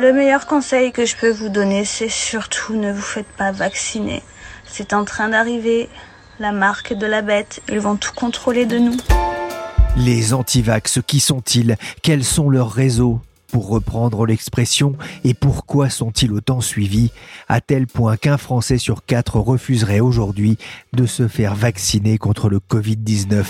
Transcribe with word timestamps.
Le 0.00 0.12
meilleur 0.12 0.46
conseil 0.46 0.90
que 0.90 1.06
je 1.06 1.14
peux 1.16 1.30
vous 1.30 1.48
donner, 1.48 1.84
c'est 1.84 2.08
surtout 2.08 2.74
ne 2.74 2.92
vous 2.92 3.00
faites 3.00 3.28
pas 3.38 3.52
vacciner. 3.52 4.22
C'est 4.66 4.92
en 4.92 5.04
train 5.04 5.28
d'arriver. 5.28 5.88
La 6.40 6.50
marque 6.50 6.94
de 6.94 7.06
la 7.06 7.22
bête, 7.22 7.62
ils 7.68 7.78
vont 7.78 7.96
tout 7.96 8.12
contrôler 8.12 8.66
de 8.66 8.78
nous. 8.78 8.96
Les 9.96 10.34
antivax, 10.34 10.98
qui 11.06 11.20
sont-ils? 11.20 11.76
Quels 12.02 12.24
sont 12.24 12.50
leurs 12.50 12.72
réseaux? 12.72 13.20
Pour 13.52 13.68
reprendre 13.68 14.26
l'expression, 14.26 14.96
et 15.22 15.32
pourquoi 15.32 15.88
sont-ils 15.88 16.32
autant 16.32 16.60
suivis, 16.60 17.12
à 17.48 17.60
tel 17.60 17.86
point 17.86 18.16
qu'un 18.16 18.36
Français 18.36 18.78
sur 18.78 19.04
quatre 19.04 19.38
refuserait 19.38 20.00
aujourd'hui 20.00 20.58
de 20.92 21.06
se 21.06 21.28
faire 21.28 21.54
vacciner 21.54 22.18
contre 22.18 22.48
le 22.48 22.58
Covid-19 22.58 23.44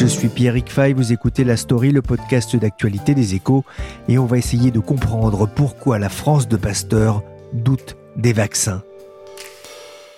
Je 0.00 0.06
suis 0.06 0.28
Pierrick 0.28 0.72
Fay, 0.72 0.94
vous 0.94 1.12
écoutez 1.12 1.44
La 1.44 1.58
Story, 1.58 1.90
le 1.90 2.00
podcast 2.00 2.56
d'actualité 2.56 3.14
des 3.14 3.34
échos, 3.34 3.66
et 4.08 4.18
on 4.18 4.24
va 4.24 4.38
essayer 4.38 4.70
de 4.70 4.80
comprendre 4.80 5.46
pourquoi 5.46 5.98
la 5.98 6.08
France 6.08 6.48
de 6.48 6.56
Pasteur 6.56 7.22
doute 7.52 7.98
des 8.16 8.32
vaccins. 8.32 8.82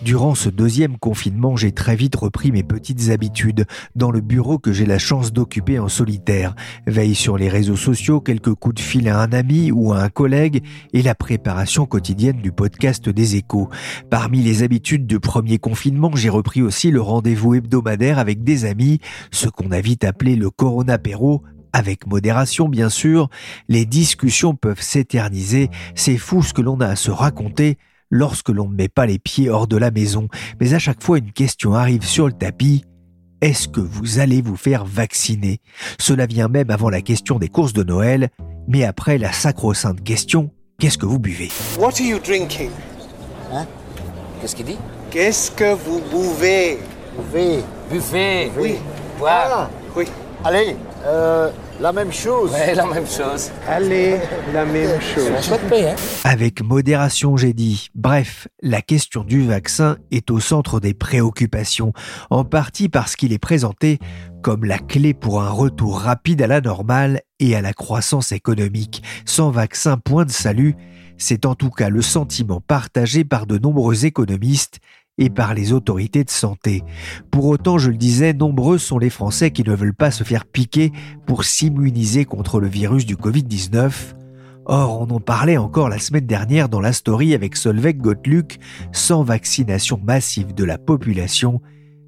Durant 0.05 0.35
ce 0.35 0.49
deuxième 0.49 0.99
confinement, 0.99 1.55
j'ai 1.55 1.71
très 1.71 1.95
vite 1.95 2.17
repris 2.17 2.51
mes 2.51 2.65
petites 2.65 3.11
habitudes 3.11 3.67
dans 3.95 4.11
le 4.11 4.21
bureau 4.21 4.59
que 4.59 4.73
j'ai 4.73 4.85
la 4.85 4.99
chance 4.99 5.33
d'occuper 5.33 5.79
en 5.79 5.89
solitaire. 5.89 6.57
Veille 6.89 7.15
sur 7.15 7.39
les 7.39 7.49
réseaux 7.49 7.77
sociaux, 7.77 8.21
quelques 8.21 8.53
coups 8.55 8.75
de 8.75 8.81
fil 8.81 9.09
à 9.09 9.21
un 9.21 9.33
ami 9.33 9.71
ou 9.71 9.93
à 9.93 10.01
un 10.01 10.09
collègue 10.09 10.65
et 10.93 11.03
la 11.03 11.15
préparation 11.15 11.87
quotidienne 11.87 12.41
du 12.43 12.51
podcast 12.51 13.09
des 13.09 13.37
échos. 13.37 13.69
Parmi 14.11 14.43
les 14.43 14.65
habitudes 14.65 15.07
du 15.07 15.21
premier 15.21 15.59
confinement, 15.59 16.11
j'ai 16.17 16.31
repris 16.31 16.63
aussi 16.63 16.91
le 16.91 17.01
rendez-vous 17.01 17.55
hebdomadaire 17.55 18.19
avec 18.19 18.43
des 18.43 18.65
amis, 18.65 18.99
ce 19.31 19.49
qu'on 19.49 19.71
a 19.71 19.81
vite 19.81 20.03
appelé 20.03 20.35
le 20.35 20.51
Corona 20.51 20.99
Péro, 20.99 21.45
avec 21.73 22.09
modération 22.09 22.69
bien 22.69 22.89
sûr, 22.89 23.31
les 23.69 23.87
discussions 23.87 24.57
peuvent 24.57 24.83
s'éterniser, 24.83 25.71
c'est 25.95 26.19
fou 26.19 26.43
ce 26.43 26.53
que 26.53 26.61
l'on 26.61 26.81
a 26.81 26.89
à 26.89 26.97
se 26.97 27.13
raconter, 27.13 27.79
lorsque 28.13 28.51
l'on 28.51 28.69
ne 28.69 28.77
met 28.77 28.89
pas 28.89 29.07
les 29.07 29.19
pieds 29.19 29.51
hors 29.51 29.67
de 29.67 29.77
la 29.77 29.91
maison, 29.91 30.29
mais 30.61 30.75
à 30.75 30.79
chaque 30.79 31.03
fois 31.03 31.19
une 31.19 31.33
question 31.33 31.75
arrive 31.75 32.05
sur 32.05 32.27
le 32.27 32.33
tapis. 32.33 32.85
Est-ce 33.41 33.67
que 33.67 33.81
vous 33.81 34.21
allez 34.21 34.41
vous 34.41 34.55
faire 34.55 34.85
vacciner? 34.85 35.59
Cela 35.99 36.27
vient 36.27 36.47
même 36.47 36.71
avant 36.71 36.91
la 36.91 37.01
question 37.01 37.41
des 37.41 37.49
courses 37.49 37.73
de 37.73 37.83
Noël, 37.83 38.29
mais 38.69 38.85
après 38.85 39.19
la 39.19 39.33
sacro-sainte 39.33 40.05
question, 40.05 40.51
qu'est-ce 40.79 40.99
que 40.99 41.07
vous 41.07 41.19
buvez? 41.19 41.49
What 41.81 41.95
are 41.95 42.03
you 42.03 42.21
drinking? 42.21 42.71
Hein? 43.53 43.67
Qu'est-ce 44.41 44.55
qu'il 44.55 44.67
dit? 44.67 44.79
Qu'est-ce 45.11 45.51
que 45.51 45.75
vous 45.75 46.01
buvez? 46.11 46.79
Buffet. 47.17 47.65
Buffet. 47.91 48.53
Oui. 48.57 48.75
Boire. 49.19 49.71
Oui. 49.97 50.05
Allez, 50.45 50.77
euh, 51.05 51.51
la 51.83 51.93
même 51.93 52.13
chose. 52.13 52.53
Ouais, 52.53 52.75
la 52.77 52.87
même 52.87 53.07
chose. 53.07 53.51
Allez, 53.69 54.17
la 54.55 54.65
même 54.65 55.01
chose. 55.01 55.51
Hein 55.51 55.95
Avec 56.23 56.63
modération, 56.63 57.37
j'ai 57.37 57.53
dit. 57.53 57.89
Bref, 57.97 58.47
la 58.63 58.83
question 58.83 59.25
du 59.25 59.45
vaccin 59.45 59.97
est 60.13 60.31
au 60.31 60.39
centre 60.39 60.79
des 60.79 60.95
préoccupations, 60.95 61.93
en 62.31 62.45
partie 62.45 62.89
parce 62.89 63.17
qu'il 63.17 63.33
est 63.33 63.39
présenté 63.39 63.99
comme 64.43 64.65
la 64.65 64.79
clé 64.79 65.13
pour 65.13 65.43
un 65.43 65.51
retour 65.51 65.99
rapide 65.99 66.41
à 66.43 66.47
la 66.47 66.61
normale 66.61 67.23
et 67.41 67.57
à 67.57 67.61
la 67.61 67.73
croissance 67.73 68.31
économique. 68.31 69.03
Sans 69.25 69.51
vaccin, 69.51 69.99
point 69.99 70.25
de 70.25 70.31
salut, 70.31 70.77
c'est 71.19 71.47
en 71.47 71.57
tout 71.57 71.71
cas 71.71 71.89
le 71.89 72.03
sentiment 72.03 72.61
partagé 72.61 73.25
par 73.25 73.47
de 73.47 73.59
nombreux 73.59 74.07
économistes 74.07 74.79
et 75.23 75.31
par 75.31 75.55
les 75.55 75.73
autorités 75.73 76.25
de 76.25 76.31
santé. 76.31 76.83
Pour 77.31 77.47
autant, 77.47 77.79
je 77.79 77.91
le 77.91 77.97
disais, 77.97 78.33
nombreux 78.33 78.77
sont 78.77 78.99
les 78.99 79.09
Français 79.09 79.53
qui 79.53 79.63
ne 79.63 79.73
veulent 79.73 79.95
pas 79.95 80.11
se 80.11 80.25
faire 80.25 80.45
piquer 80.45 80.91
pour 81.27 81.45
s'immuniser 81.45 82.25
contre 82.25 82.59
le 82.59 82.67
virus 82.67 83.07
du 83.07 83.15
Covid-19. 83.15 83.93
Or, 84.65 85.01
on 85.01 85.15
en 85.15 85.21
parlait 85.21 85.57
encore 85.57 85.89
la 85.89 86.01
semaine 86.01 86.27
dernière 86.27 86.69
dans 86.69 86.81
la 86.81 86.93
story 86.93 87.35
avec 87.35 87.55
Solveig 87.55 87.99
Gotluck, 87.99 88.59
sans 88.91 89.23
vaccination 89.23 90.01
massive 90.03 90.55
de 90.55 90.65
la 90.65 90.77
population, 90.77 91.61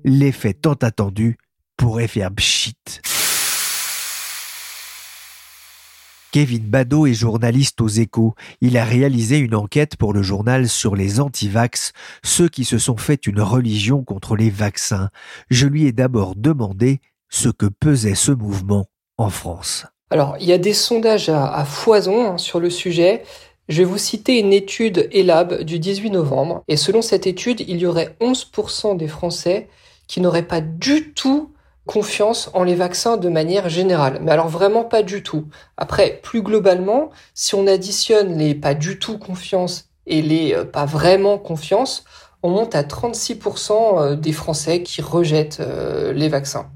l'effet 0.05 0.53
tant 0.53 0.75
attendu 0.75 1.37
pourrait 1.77 2.09
faire 2.09 2.33
pchit. 2.33 2.75
Kevin 6.35 6.65
Badeau 6.65 7.07
est 7.07 7.15
journaliste 7.15 7.81
aux 7.81 7.87
échos. 7.87 8.35
Il 8.61 8.77
a 8.77 8.85
réalisé 8.85 9.39
une 9.39 9.55
enquête 9.55 9.95
pour 9.95 10.13
le 10.13 10.21
journal 10.21 10.69
sur 10.69 10.97
les 10.97 11.21
antivax, 11.21 11.93
ceux 12.25 12.49
qui 12.49 12.65
se 12.65 12.77
sont 12.77 12.97
fait 12.97 13.29
une 13.29 13.41
religion 13.41 14.03
contre 14.03 14.35
les 14.35 14.51
vaccins. 14.51 15.11
Je 15.49 15.69
lui 15.69 15.87
ai 15.87 15.93
d'abord 15.93 16.35
demandé 16.35 16.99
ce 17.31 17.51
que 17.51 17.67
pesait 17.67 18.17
ce 18.17 18.33
mouvement 18.33 18.87
en 19.17 19.31
France. 19.31 19.87
Alors, 20.11 20.37
il 20.41 20.49
y 20.49 20.53
a 20.53 20.59
des 20.59 20.75
sondages 20.75 21.29
à, 21.29 21.65
foison 21.65 22.33
hein, 22.33 22.37
sur 22.37 22.59
le 22.59 22.69
sujet. 22.69 23.23
Je 23.69 23.79
vais 23.79 23.89
vous 23.89 23.97
citer 23.97 24.41
une 24.41 24.53
étude 24.53 25.09
ELAB 25.13 25.63
du 25.63 25.79
18 25.79 26.11
novembre. 26.11 26.65
Et 26.67 26.77
selon 26.77 27.01
cette 27.01 27.29
étude, 27.29 27.61
il 27.69 27.77
y 27.77 27.87
aurait 27.87 28.17
11% 28.21 28.97
des 28.97 29.07
Français 29.07 29.69
qui 30.09 30.21
n'auraient 30.21 30.49
pas 30.49 30.61
du 30.61 31.13
tout 31.13 31.54
confiance 31.87 32.51
en 32.55 32.65
les 32.65 32.75
vaccins 32.75 33.17
de 33.17 33.29
manière 33.29 33.69
générale. 33.69 34.19
Mais 34.23 34.33
alors 34.33 34.49
vraiment 34.49 34.85
pas 34.85 35.03
du 35.03 35.23
tout. 35.23 35.47
Après, 35.77 36.21
plus 36.23 36.43
globalement, 36.43 37.11
si 37.35 37.55
on 37.55 37.67
additionne 37.67 38.39
les 38.39 38.55
pas 38.55 38.75
du 38.75 38.99
tout 38.99 39.19
confiance 39.19 39.89
et 40.07 40.23
les 40.23 40.55
euh, 40.55 40.65
pas 40.65 40.87
vraiment 40.87 41.39
confiance, 41.39 42.05
on 42.43 42.51
monte 42.51 42.75
à 42.75 42.83
36% 42.83 44.17
des 44.17 44.33
Français 44.33 44.83
qui 44.83 45.01
rejettent 45.01 45.61
euh, 45.61 46.13
les 46.13 46.29
vaccins. 46.29 46.71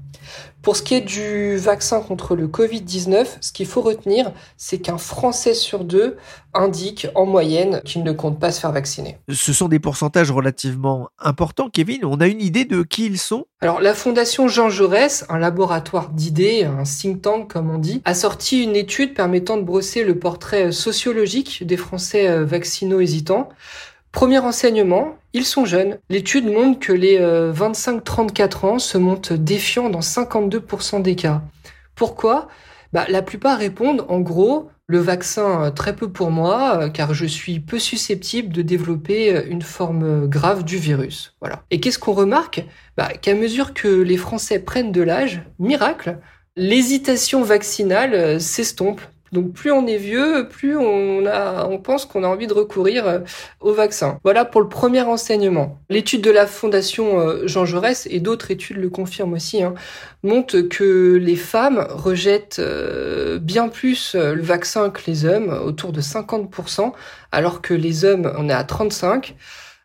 Pour 0.61 0.75
ce 0.75 0.83
qui 0.83 0.95
est 0.95 1.01
du 1.01 1.55
vaccin 1.57 2.01
contre 2.01 2.35
le 2.35 2.47
Covid-19, 2.47 3.25
ce 3.39 3.51
qu'il 3.51 3.65
faut 3.65 3.81
retenir, 3.81 4.33
c'est 4.57 4.79
qu'un 4.79 4.97
Français 4.97 5.53
sur 5.53 5.85
deux 5.85 6.17
indique 6.53 7.07
en 7.15 7.25
moyenne 7.25 7.81
qu'il 7.85 8.03
ne 8.03 8.11
compte 8.11 8.39
pas 8.39 8.51
se 8.51 8.59
faire 8.59 8.71
vacciner. 8.71 9.17
Ce 9.31 9.53
sont 9.53 9.67
des 9.67 9.79
pourcentages 9.79 10.31
relativement 10.31 11.09
importants, 11.19 11.69
Kevin. 11.69 12.03
On 12.03 12.19
a 12.19 12.27
une 12.27 12.41
idée 12.41 12.65
de 12.65 12.81
qui 12.83 13.05
ils 13.05 13.19
sont? 13.19 13.45
Alors 13.61 13.79
la 13.79 13.93
Fondation 13.93 14.47
Jean 14.47 14.69
Jaurès, 14.69 15.25
un 15.29 15.37
laboratoire 15.37 16.09
d'idées, 16.09 16.63
un 16.63 16.83
think 16.83 17.21
tank 17.21 17.51
comme 17.51 17.69
on 17.69 17.77
dit, 17.77 18.01
a 18.05 18.13
sorti 18.13 18.63
une 18.63 18.75
étude 18.75 19.13
permettant 19.13 19.57
de 19.57 19.63
brosser 19.63 20.03
le 20.03 20.17
portrait 20.17 20.71
sociologique 20.71 21.65
des 21.65 21.77
Français 21.77 22.27
euh, 22.27 22.45
vaccinaux-hésitants. 22.45 23.49
Premier 24.11 24.39
enseignement, 24.39 25.17
ils 25.33 25.45
sont 25.45 25.65
jeunes. 25.65 25.99
L'étude 26.09 26.45
montre 26.51 26.79
que 26.79 26.93
les 26.93 27.19
25-34 27.19 28.65
ans 28.65 28.79
se 28.79 28.97
montent 28.97 29.33
défiants 29.33 29.89
dans 29.89 29.99
52% 29.99 31.01
des 31.01 31.15
cas. 31.15 31.41
Pourquoi? 31.95 32.47
Bah, 32.91 33.05
La 33.07 33.21
plupart 33.21 33.57
répondent 33.59 34.05
en 34.09 34.19
gros 34.19 34.69
le 34.87 34.97
vaccin 34.97 35.69
très 35.69 35.95
peu 35.95 36.11
pour 36.11 36.31
moi 36.31 36.89
car 36.89 37.13
je 37.13 37.27
suis 37.27 37.59
peu 37.59 37.77
susceptible 37.77 38.51
de 38.51 38.63
développer 38.63 39.45
une 39.47 39.61
forme 39.61 40.27
grave 40.27 40.63
du 40.63 40.77
virus. 40.77 41.35
Voilà. 41.41 41.63
Et 41.69 41.79
qu'est-ce 41.79 41.99
qu'on 41.99 42.13
remarque? 42.13 42.65
Bah, 42.97 43.09
Qu'à 43.21 43.35
mesure 43.35 43.75
que 43.75 43.87
les 43.87 44.17
Français 44.17 44.57
prennent 44.57 44.91
de 44.91 45.03
l'âge, 45.03 45.43
miracle, 45.59 46.17
l'hésitation 46.55 47.43
vaccinale 47.43 48.41
s'estompe 48.41 49.01
Donc 49.31 49.53
plus 49.53 49.71
on 49.71 49.85
est 49.87 49.97
vieux, 49.97 50.47
plus 50.49 50.77
on 50.77 51.25
a, 51.25 51.65
on 51.67 51.77
pense 51.77 52.05
qu'on 52.05 52.23
a 52.23 52.27
envie 52.27 52.47
de 52.47 52.53
recourir 52.53 53.07
euh, 53.07 53.19
au 53.59 53.73
vaccin. 53.73 54.19
Voilà 54.23 54.45
pour 54.45 54.61
le 54.61 54.69
premier 54.69 55.01
enseignement. 55.01 55.79
L'étude 55.89 56.21
de 56.21 56.31
la 56.31 56.47
Fondation 56.47 57.19
euh, 57.19 57.47
Jean 57.47 57.65
Jaurès 57.65 58.07
et 58.09 58.19
d'autres 58.19 58.51
études 58.51 58.77
le 58.77 58.89
confirment 58.89 59.33
aussi, 59.33 59.61
hein, 59.61 59.73
montrent 60.23 60.61
que 60.61 61.15
les 61.21 61.35
femmes 61.35 61.85
rejettent 61.89 62.59
euh, 62.59 63.39
bien 63.39 63.69
plus 63.69 64.15
le 64.15 64.41
vaccin 64.41 64.89
que 64.89 65.01
les 65.07 65.25
hommes, 65.25 65.49
autour 65.49 65.91
de 65.91 66.01
50%, 66.01 66.91
alors 67.31 67.61
que 67.61 67.73
les 67.73 68.05
hommes, 68.05 68.31
on 68.37 68.49
est 68.49 68.53
à 68.53 68.63
35%. 68.63 69.33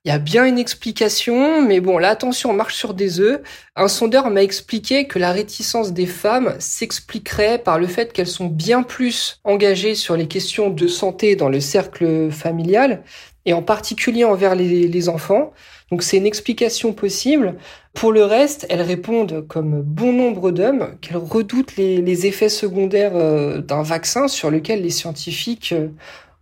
Il 0.07 0.11
y 0.11 0.13
a 0.13 0.19
bien 0.19 0.45
une 0.45 0.59
explication, 0.59 1.63
mais 1.63 1.81
bon, 1.81 1.97
là, 1.97 2.11
attention, 2.11 2.51
on 2.51 2.53
marche 2.53 2.75
sur 2.75 2.93
des 2.93 3.21
œufs. 3.21 3.41
Un 3.75 3.89
sondeur 3.89 4.29
m'a 4.29 4.43
expliqué 4.43 5.07
que 5.07 5.19
la 5.19 5.33
réticence 5.33 5.95
des 5.95 6.05
femmes 6.05 6.55
s'expliquerait 6.59 7.57
par 7.59 7.79
le 7.79 7.87
fait 7.87 8.13
qu'elles 8.13 8.27
sont 8.27 8.49
bien 8.49 8.83
plus 8.83 9.41
engagées 9.45 9.95
sur 9.95 10.15
les 10.15 10.29
questions 10.29 10.69
de 10.69 10.87
santé 10.89 11.37
dans 11.37 11.49
le 11.49 11.59
cercle 11.59 12.31
familial, 12.31 13.03
et 13.47 13.55
en 13.55 13.63
particulier 13.63 14.25
envers 14.25 14.55
les, 14.55 15.09
enfants. 15.09 15.53
Donc 15.91 16.03
c'est 16.03 16.19
une 16.19 16.27
explication 16.27 16.93
possible. 16.93 17.57
Pour 17.95 18.13
le 18.13 18.25
reste, 18.25 18.67
elles 18.69 18.83
répondent, 18.83 19.47
comme 19.49 19.81
bon 19.81 20.13
nombre 20.13 20.51
d'hommes, 20.51 20.99
qu'elles 21.01 21.17
redoutent 21.17 21.77
les, 21.77 22.27
effets 22.27 22.51
secondaires 22.51 23.17
euh, 23.17 23.63
d'un 23.63 23.83
vaccin 23.83 24.29
sur 24.29 24.51
lequel 24.51 24.83
les 24.83 24.91
scientifiques 24.91 25.73
euh, 25.73 25.89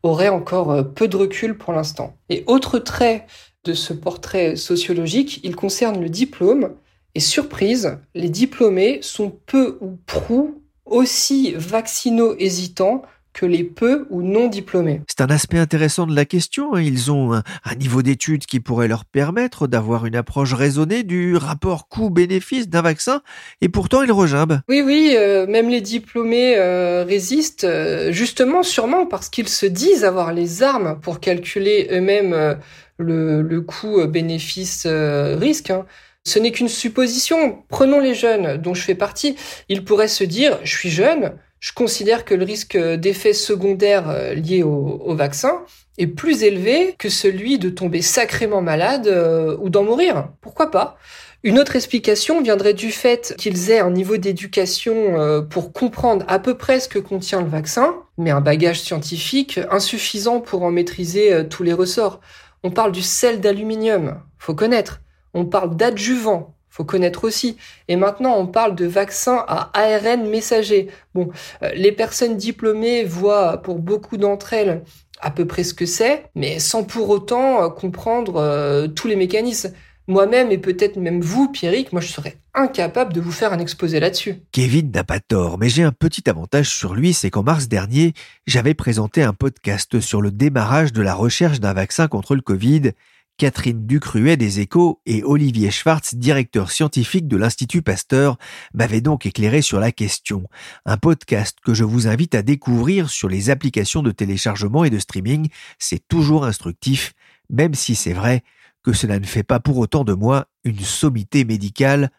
auraient 0.02 0.28
encore 0.28 0.72
euh, 0.72 0.82
peu 0.82 1.06
de 1.06 1.16
recul 1.16 1.56
pour 1.56 1.72
l'instant. 1.72 2.16
Et 2.28 2.42
autre 2.46 2.78
trait 2.80 3.26
de 3.64 3.74
ce 3.74 3.92
portrait 3.92 4.56
sociologique, 4.56 5.40
il 5.44 5.56
concerne 5.56 6.00
le 6.00 6.08
diplôme. 6.08 6.74
Et 7.14 7.20
surprise, 7.20 7.98
les 8.14 8.28
diplômés 8.28 9.00
sont 9.02 9.30
peu 9.46 9.78
ou 9.80 9.98
prou 10.06 10.62
aussi 10.84 11.52
vaccino-hésitants 11.52 13.02
que 13.32 13.46
les 13.46 13.64
peu 13.64 14.06
ou 14.10 14.22
non 14.22 14.48
diplômés. 14.48 15.02
C'est 15.08 15.22
un 15.22 15.30
aspect 15.30 15.58
intéressant 15.58 16.06
de 16.06 16.14
la 16.14 16.24
question. 16.24 16.74
Hein. 16.74 16.82
Ils 16.82 17.10
ont 17.10 17.32
un, 17.32 17.42
niveau 17.76 18.02
d'études 18.02 18.46
qui 18.46 18.60
pourrait 18.60 18.88
leur 18.88 19.04
permettre 19.04 19.66
d'avoir 19.66 20.06
une 20.06 20.16
approche 20.16 20.52
raisonnée 20.52 21.02
du 21.02 21.36
rapport 21.36 21.88
coût-bénéfice 21.88 22.68
d'un 22.68 22.82
vaccin, 22.82 23.22
et 23.60 23.68
pourtant 23.68 24.02
ils 24.02 24.12
regimbent. 24.12 24.60
Oui, 24.68 24.82
oui, 24.82 25.14
euh, 25.16 25.46
même 25.46 25.68
les 25.68 25.80
diplômés 25.80 26.56
euh, 26.56 27.04
résistent, 27.04 27.64
euh, 27.64 28.12
justement, 28.12 28.62
sûrement 28.62 29.06
parce 29.06 29.28
qu'ils 29.28 29.48
se 29.48 29.66
disent 29.66 30.04
avoir 30.04 30.32
les 30.32 30.62
armes 30.62 30.98
pour 31.00 31.20
calculer 31.20 31.88
eux-mêmes 31.90 32.58
le, 32.98 33.42
le 33.42 33.60
coût 33.60 34.06
bénéfice-risque. 34.06 35.70
Hein. 35.70 35.86
Ce 36.24 36.38
n'est 36.38 36.52
qu'une 36.52 36.68
supposition. 36.68 37.64
Prenons 37.68 38.00
les 38.00 38.14
jeunes 38.14 38.56
dont 38.56 38.74
je 38.74 38.82
fais 38.82 38.94
partie. 38.94 39.36
Ils 39.68 39.84
pourraient 39.84 40.08
se 40.08 40.24
dire, 40.24 40.58
je 40.62 40.76
suis 40.76 40.90
jeune, 40.90 41.32
je 41.62 41.72
considère 41.72 42.24
que 42.24 42.34
le 42.34 42.44
risque 42.44 42.76
d'effets 42.76 43.32
secondaires 43.32 44.10
euh, 44.10 44.34
liés 44.34 44.64
au, 44.64 45.14
vaccin 45.14 45.62
est 45.96 46.08
plus 46.08 46.42
élevé 46.42 46.96
que 46.98 47.08
celui 47.08 47.58
de 47.58 47.70
tomber 47.70 48.02
sacrément 48.02 48.60
malade 48.60 49.06
euh, 49.06 49.56
ou 49.60 49.70
d'en 49.70 49.84
mourir. 49.84 50.28
Pourquoi 50.40 50.72
pas? 50.72 50.96
Une 51.44 51.60
autre 51.60 51.76
explication 51.76 52.42
viendrait 52.42 52.74
du 52.74 52.90
fait 52.90 53.36
qu'ils 53.38 53.70
aient 53.70 53.78
un 53.78 53.90
niveau 53.90 54.16
d'éducation 54.16 55.20
euh, 55.20 55.40
pour 55.40 55.72
comprendre 55.72 56.24
à 56.26 56.40
peu 56.40 56.56
près 56.56 56.80
ce 56.80 56.88
que 56.88 56.98
contient 56.98 57.40
le 57.40 57.48
vaccin, 57.48 57.94
mais 58.18 58.32
un 58.32 58.40
bagage 58.40 58.80
scientifique 58.80 59.60
insuffisant 59.70 60.40
pour 60.40 60.64
en 60.64 60.72
maîtriser 60.72 61.46
tous 61.48 61.62
les 61.62 61.72
ressorts. 61.72 62.20
On 62.64 62.72
parle 62.72 62.90
du 62.90 63.02
sel 63.02 63.40
d'aluminium, 63.40 64.20
faut 64.38 64.54
connaître. 64.54 65.00
On 65.32 65.44
parle 65.44 65.76
d'adjuvant, 65.76 66.56
faut 66.72 66.84
connaître 66.84 67.24
aussi. 67.24 67.58
Et 67.86 67.96
maintenant, 67.96 68.34
on 68.38 68.46
parle 68.46 68.74
de 68.74 68.86
vaccins 68.86 69.44
à 69.46 69.70
ARN 69.74 70.26
messager. 70.28 70.88
Bon, 71.14 71.28
euh, 71.62 71.70
les 71.74 71.92
personnes 71.92 72.36
diplômées 72.36 73.04
voient 73.04 73.58
pour 73.58 73.78
beaucoup 73.78 74.16
d'entre 74.16 74.54
elles 74.54 74.82
à 75.20 75.30
peu 75.30 75.46
près 75.46 75.64
ce 75.64 75.74
que 75.74 75.86
c'est, 75.86 76.24
mais 76.34 76.58
sans 76.58 76.82
pour 76.82 77.10
autant 77.10 77.62
euh, 77.62 77.68
comprendre 77.68 78.36
euh, 78.36 78.88
tous 78.88 79.06
les 79.06 79.16
mécanismes. 79.16 79.72
Moi-même, 80.08 80.50
et 80.50 80.58
peut-être 80.58 80.96
même 80.96 81.20
vous, 81.20 81.48
Pierrick, 81.48 81.92
moi 81.92 82.00
je 82.00 82.08
serais 82.08 82.36
incapable 82.54 83.12
de 83.12 83.20
vous 83.20 83.30
faire 83.30 83.52
un 83.52 83.60
exposé 83.60 84.00
là-dessus. 84.00 84.42
Kevin 84.50 84.90
n'a 84.90 85.04
pas 85.04 85.20
tort, 85.20 85.58
mais 85.58 85.68
j'ai 85.68 85.84
un 85.84 85.92
petit 85.92 86.28
avantage 86.28 86.70
sur 86.70 86.94
lui, 86.94 87.12
c'est 87.12 87.30
qu'en 87.30 87.44
mars 87.44 87.68
dernier, 87.68 88.14
j'avais 88.46 88.74
présenté 88.74 89.22
un 89.22 89.32
podcast 89.32 90.00
sur 90.00 90.20
le 90.20 90.32
démarrage 90.32 90.92
de 90.92 91.02
la 91.02 91.14
recherche 91.14 91.60
d'un 91.60 91.72
vaccin 91.72 92.08
contre 92.08 92.34
le 92.34 92.40
Covid. 92.40 92.92
Catherine 93.38 93.86
Ducruet 93.86 94.36
des 94.36 94.60
Échos 94.60 95.00
et 95.06 95.22
Olivier 95.24 95.70
Schwartz, 95.70 96.14
directeur 96.14 96.70
scientifique 96.70 97.28
de 97.28 97.36
l'Institut 97.36 97.82
Pasteur, 97.82 98.36
m'avaient 98.74 99.00
donc 99.00 99.26
éclairé 99.26 99.62
sur 99.62 99.80
la 99.80 99.92
question. 99.92 100.44
Un 100.84 100.96
podcast 100.96 101.58
que 101.64 101.74
je 101.74 101.84
vous 101.84 102.06
invite 102.06 102.34
à 102.34 102.42
découvrir 102.42 103.10
sur 103.10 103.28
les 103.28 103.50
applications 103.50 104.02
de 104.02 104.10
téléchargement 104.10 104.84
et 104.84 104.90
de 104.90 104.98
streaming. 104.98 105.48
C'est 105.78 106.06
toujours 106.06 106.44
instructif, 106.44 107.14
même 107.50 107.74
si 107.74 107.94
c'est 107.94 108.12
vrai 108.12 108.42
que 108.82 108.92
cela 108.92 109.18
ne 109.18 109.26
fait 109.26 109.42
pas 109.42 109.60
pour 109.60 109.78
autant 109.78 110.04
de 110.04 110.12
moi 110.12 110.46
une 110.64 110.80
sommité 110.80 111.44
médicale 111.44 112.10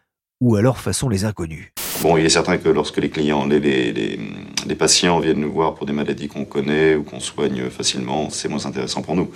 ou 0.44 0.56
alors 0.56 0.76
façon 0.76 1.08
les 1.08 1.24
inconnus. 1.24 1.72
Bon, 2.02 2.18
il 2.18 2.26
est 2.26 2.28
certain 2.28 2.58
que 2.58 2.68
lorsque 2.68 2.98
les 2.98 3.08
clients, 3.08 3.46
les, 3.46 3.58
les, 3.60 4.20
les, 4.66 4.74
patients 4.74 5.18
viennent 5.18 5.40
nous 5.40 5.50
voir 5.50 5.74
pour 5.74 5.86
des 5.86 5.94
maladies 5.94 6.28
qu'on 6.28 6.44
connaît 6.44 6.96
ou 6.96 7.02
qu'on 7.02 7.18
soigne 7.18 7.70
facilement, 7.70 8.28
c'est 8.28 8.48
moins 8.48 8.66
intéressant 8.66 9.00
pour 9.00 9.16
nous. 9.16 9.30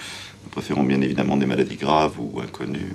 Nous 0.44 0.50
préférons 0.50 0.82
bien 0.82 1.00
évidemment 1.00 1.38
des 1.38 1.46
maladies 1.46 1.76
graves 1.76 2.20
ou 2.20 2.40
inconnues 2.40 2.92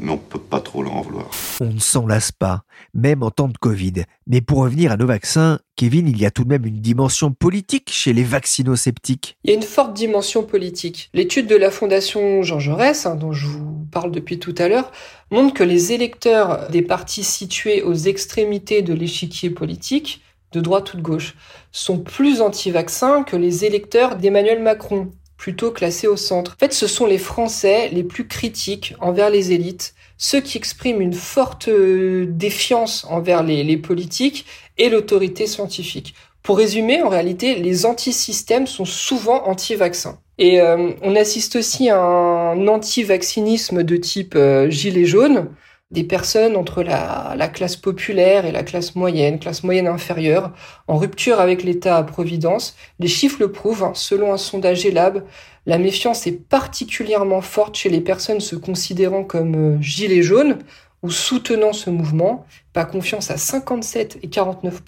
mais 0.00 0.12
on 0.12 0.18
peut 0.18 0.38
pas 0.40 0.60
trop 0.60 0.82
leur 0.82 0.96
en 0.96 1.02
vouloir. 1.02 1.30
On 1.60 1.66
ne 1.66 1.78
s'en 1.78 2.06
lasse 2.06 2.32
pas, 2.32 2.62
même 2.94 3.22
en 3.22 3.30
temps 3.30 3.48
de 3.48 3.58
Covid. 3.58 4.04
Mais 4.26 4.40
pour 4.40 4.58
revenir 4.58 4.92
à 4.92 4.96
nos 4.96 5.06
vaccins, 5.06 5.58
Kevin, 5.76 6.08
il 6.08 6.18
y 6.18 6.26
a 6.26 6.30
tout 6.30 6.44
de 6.44 6.48
même 6.48 6.66
une 6.66 6.80
dimension 6.80 7.32
politique 7.32 7.90
chez 7.92 8.12
les 8.12 8.22
vaccinosceptiques. 8.22 9.36
Il 9.44 9.50
y 9.50 9.52
a 9.52 9.56
une 9.56 9.62
forte 9.62 9.94
dimension 9.94 10.42
politique. 10.42 11.10
L'étude 11.14 11.46
de 11.46 11.56
la 11.56 11.70
Fondation 11.70 12.42
Jean 12.42 12.58
Jaurès, 12.58 13.06
hein, 13.06 13.14
dont 13.14 13.32
je 13.32 13.46
vous 13.46 13.69
parle 13.90 14.10
depuis 14.12 14.38
tout 14.38 14.54
à 14.58 14.68
l'heure, 14.68 14.92
montre 15.30 15.54
que 15.54 15.64
les 15.64 15.92
électeurs 15.92 16.68
des 16.70 16.82
partis 16.82 17.24
situés 17.24 17.82
aux 17.82 17.94
extrémités 17.94 18.82
de 18.82 18.94
l'échiquier 18.94 19.50
politique, 19.50 20.22
de 20.52 20.60
droite 20.60 20.94
ou 20.94 20.96
de 20.96 21.02
gauche, 21.02 21.34
sont 21.72 21.98
plus 21.98 22.40
anti-vaccins 22.40 23.22
que 23.22 23.36
les 23.36 23.64
électeurs 23.64 24.16
d'Emmanuel 24.16 24.62
Macron, 24.62 25.12
plutôt 25.40 25.70
classés 25.70 26.06
au 26.06 26.16
centre. 26.16 26.52
En 26.52 26.58
fait, 26.58 26.74
ce 26.74 26.86
sont 26.86 27.06
les 27.06 27.18
Français 27.18 27.88
les 27.92 28.04
plus 28.04 28.28
critiques 28.28 28.94
envers 29.00 29.30
les 29.30 29.52
élites, 29.52 29.94
ceux 30.18 30.42
qui 30.42 30.58
expriment 30.58 31.00
une 31.00 31.14
forte 31.14 31.68
euh, 31.68 32.26
défiance 32.28 33.06
envers 33.08 33.42
les, 33.42 33.76
politiques 33.78 34.44
et 34.76 34.90
l'autorité 34.90 35.46
scientifique. 35.46 36.14
Pour 36.50 36.58
résumer, 36.58 37.00
en 37.00 37.08
réalité, 37.08 37.54
les 37.54 37.86
anti-systèmes 37.86 38.66
sont 38.66 38.84
souvent 38.84 39.46
anti-vaccins. 39.46 40.18
Et 40.36 40.60
euh, 40.60 40.90
on 41.00 41.14
assiste 41.14 41.54
aussi 41.54 41.90
à 41.90 41.96
un 41.96 42.66
anti-vaccinisme 42.66 43.84
de 43.84 43.96
type 43.96 44.34
euh, 44.34 44.68
gilet 44.68 45.04
jaune, 45.04 45.50
des 45.92 46.02
personnes 46.02 46.56
entre 46.56 46.82
la, 46.82 47.34
la, 47.36 47.46
classe 47.46 47.76
populaire 47.76 48.46
et 48.46 48.50
la 48.50 48.64
classe 48.64 48.96
moyenne, 48.96 49.38
classe 49.38 49.62
moyenne 49.62 49.86
inférieure, 49.86 50.50
en 50.88 50.96
rupture 50.96 51.38
avec 51.38 51.62
l'État-providence. 51.62 52.74
Les 52.98 53.06
chiffres 53.06 53.38
le 53.38 53.52
prouvent. 53.52 53.84
Hein. 53.84 53.92
Selon 53.94 54.32
un 54.32 54.36
sondage 54.36 54.84
ELAB, 54.84 55.22
la 55.66 55.78
méfiance 55.78 56.26
est 56.26 56.48
particulièrement 56.48 57.42
forte 57.42 57.76
chez 57.76 57.90
les 57.90 58.00
personnes 58.00 58.40
se 58.40 58.56
considérant 58.56 59.22
comme 59.22 59.76
euh, 59.76 59.80
gilets 59.80 60.24
jaunes 60.24 60.58
ou 61.02 61.10
soutenant 61.10 61.72
ce 61.72 61.88
mouvement, 61.90 62.44
pas 62.72 62.84
confiance 62.84 63.30
à 63.30 63.36
57 63.36 64.18
et 64.22 64.28
49 64.28 64.82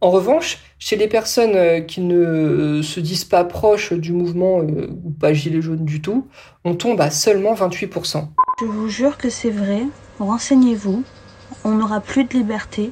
En 0.00 0.10
revanche, 0.10 0.58
chez 0.78 0.96
les 0.96 1.08
personnes 1.08 1.56
euh, 1.56 1.80
qui 1.80 2.00
ne 2.02 2.16
euh, 2.16 2.82
se 2.82 3.00
disent 3.00 3.24
pas 3.24 3.44
proches 3.44 3.92
du 3.92 4.12
mouvement 4.12 4.58
ou 4.58 5.10
pas 5.18 5.32
gilets 5.32 5.62
jaunes 5.62 5.84
du 5.84 6.02
tout, 6.02 6.28
on 6.64 6.74
tombe 6.74 7.00
à 7.00 7.10
seulement 7.10 7.54
28% 7.54 8.28
Je 8.60 8.64
vous 8.66 8.88
jure 8.88 9.16
que 9.16 9.30
c'est 9.30 9.50
vrai, 9.50 9.82
Renseignez-vous, 10.18 11.04
on 11.64 11.72
n'aura 11.72 12.00
plus 12.00 12.24
de 12.24 12.32
liberté. 12.32 12.90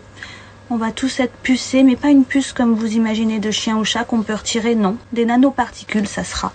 On 0.68 0.76
va 0.76 0.92
tous 0.92 1.20
être 1.20 1.32
pucés, 1.32 1.82
mais 1.82 1.96
pas 1.96 2.10
une 2.10 2.24
puce 2.24 2.52
comme 2.52 2.74
vous 2.74 2.94
imaginez 2.94 3.38
de 3.38 3.50
chien 3.50 3.78
ou 3.78 3.84
chat 3.84 4.04
qu'on 4.04 4.22
peut 4.22 4.34
retirer, 4.34 4.74
non. 4.74 4.96
Des 5.12 5.24
nanoparticules, 5.24 6.08
ça 6.08 6.24
sera. 6.24 6.52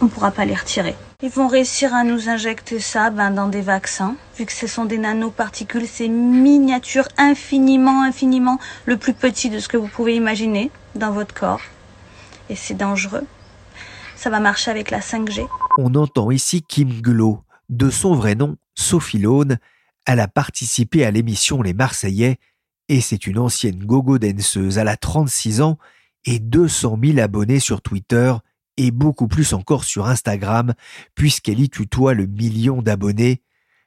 On 0.00 0.06
ne 0.06 0.10
pourra 0.10 0.32
pas 0.32 0.44
les 0.44 0.54
retirer. 0.54 0.96
Ils 1.24 1.30
vont 1.30 1.46
réussir 1.46 1.94
à 1.94 2.02
nous 2.02 2.28
injecter 2.28 2.80
ça 2.80 3.10
ben, 3.10 3.30
dans 3.30 3.46
des 3.46 3.60
vaccins. 3.60 4.16
Vu 4.36 4.44
que 4.44 4.52
ce 4.52 4.66
sont 4.66 4.86
des 4.86 4.98
nanoparticules, 4.98 5.86
c'est 5.86 6.08
miniature, 6.08 7.06
infiniment, 7.16 8.02
infiniment 8.02 8.58
le 8.86 8.96
plus 8.96 9.14
petit 9.14 9.48
de 9.48 9.60
ce 9.60 9.68
que 9.68 9.76
vous 9.76 9.86
pouvez 9.86 10.16
imaginer 10.16 10.72
dans 10.96 11.12
votre 11.12 11.32
corps. 11.32 11.60
Et 12.50 12.56
c'est 12.56 12.74
dangereux. 12.74 13.24
Ça 14.16 14.30
va 14.30 14.40
marcher 14.40 14.72
avec 14.72 14.90
la 14.90 14.98
5G. 14.98 15.46
On 15.78 15.94
entend 15.94 16.32
ici 16.32 16.60
Kim 16.60 17.00
Glo, 17.00 17.44
de 17.68 17.88
son 17.88 18.16
vrai 18.16 18.34
nom, 18.34 18.56
Sophie 18.74 19.18
Lone, 19.18 19.58
elle 20.06 20.18
a 20.18 20.26
participé 20.26 21.04
à 21.04 21.12
l'émission 21.12 21.62
Les 21.62 21.72
Marseillais 21.72 22.38
et 22.88 23.00
c'est 23.00 23.28
une 23.28 23.38
ancienne 23.38 23.84
gogo 23.84 24.18
danseuse. 24.18 24.76
Elle 24.76 24.88
a 24.88 24.96
36 24.96 25.60
ans 25.60 25.78
et 26.24 26.40
200 26.40 26.98
000 27.00 27.18
abonnés 27.20 27.60
sur 27.60 27.80
Twitter 27.80 28.34
et 28.76 28.90
beaucoup 28.90 29.28
plus 29.28 29.52
encore 29.52 29.84
sur 29.84 30.06
Instagram, 30.06 30.74
puisqu'elle 31.14 31.60
y 31.60 31.68
tutoie 31.68 32.14
le 32.14 32.26
million 32.26 32.82
d'abonnés. 32.82 33.42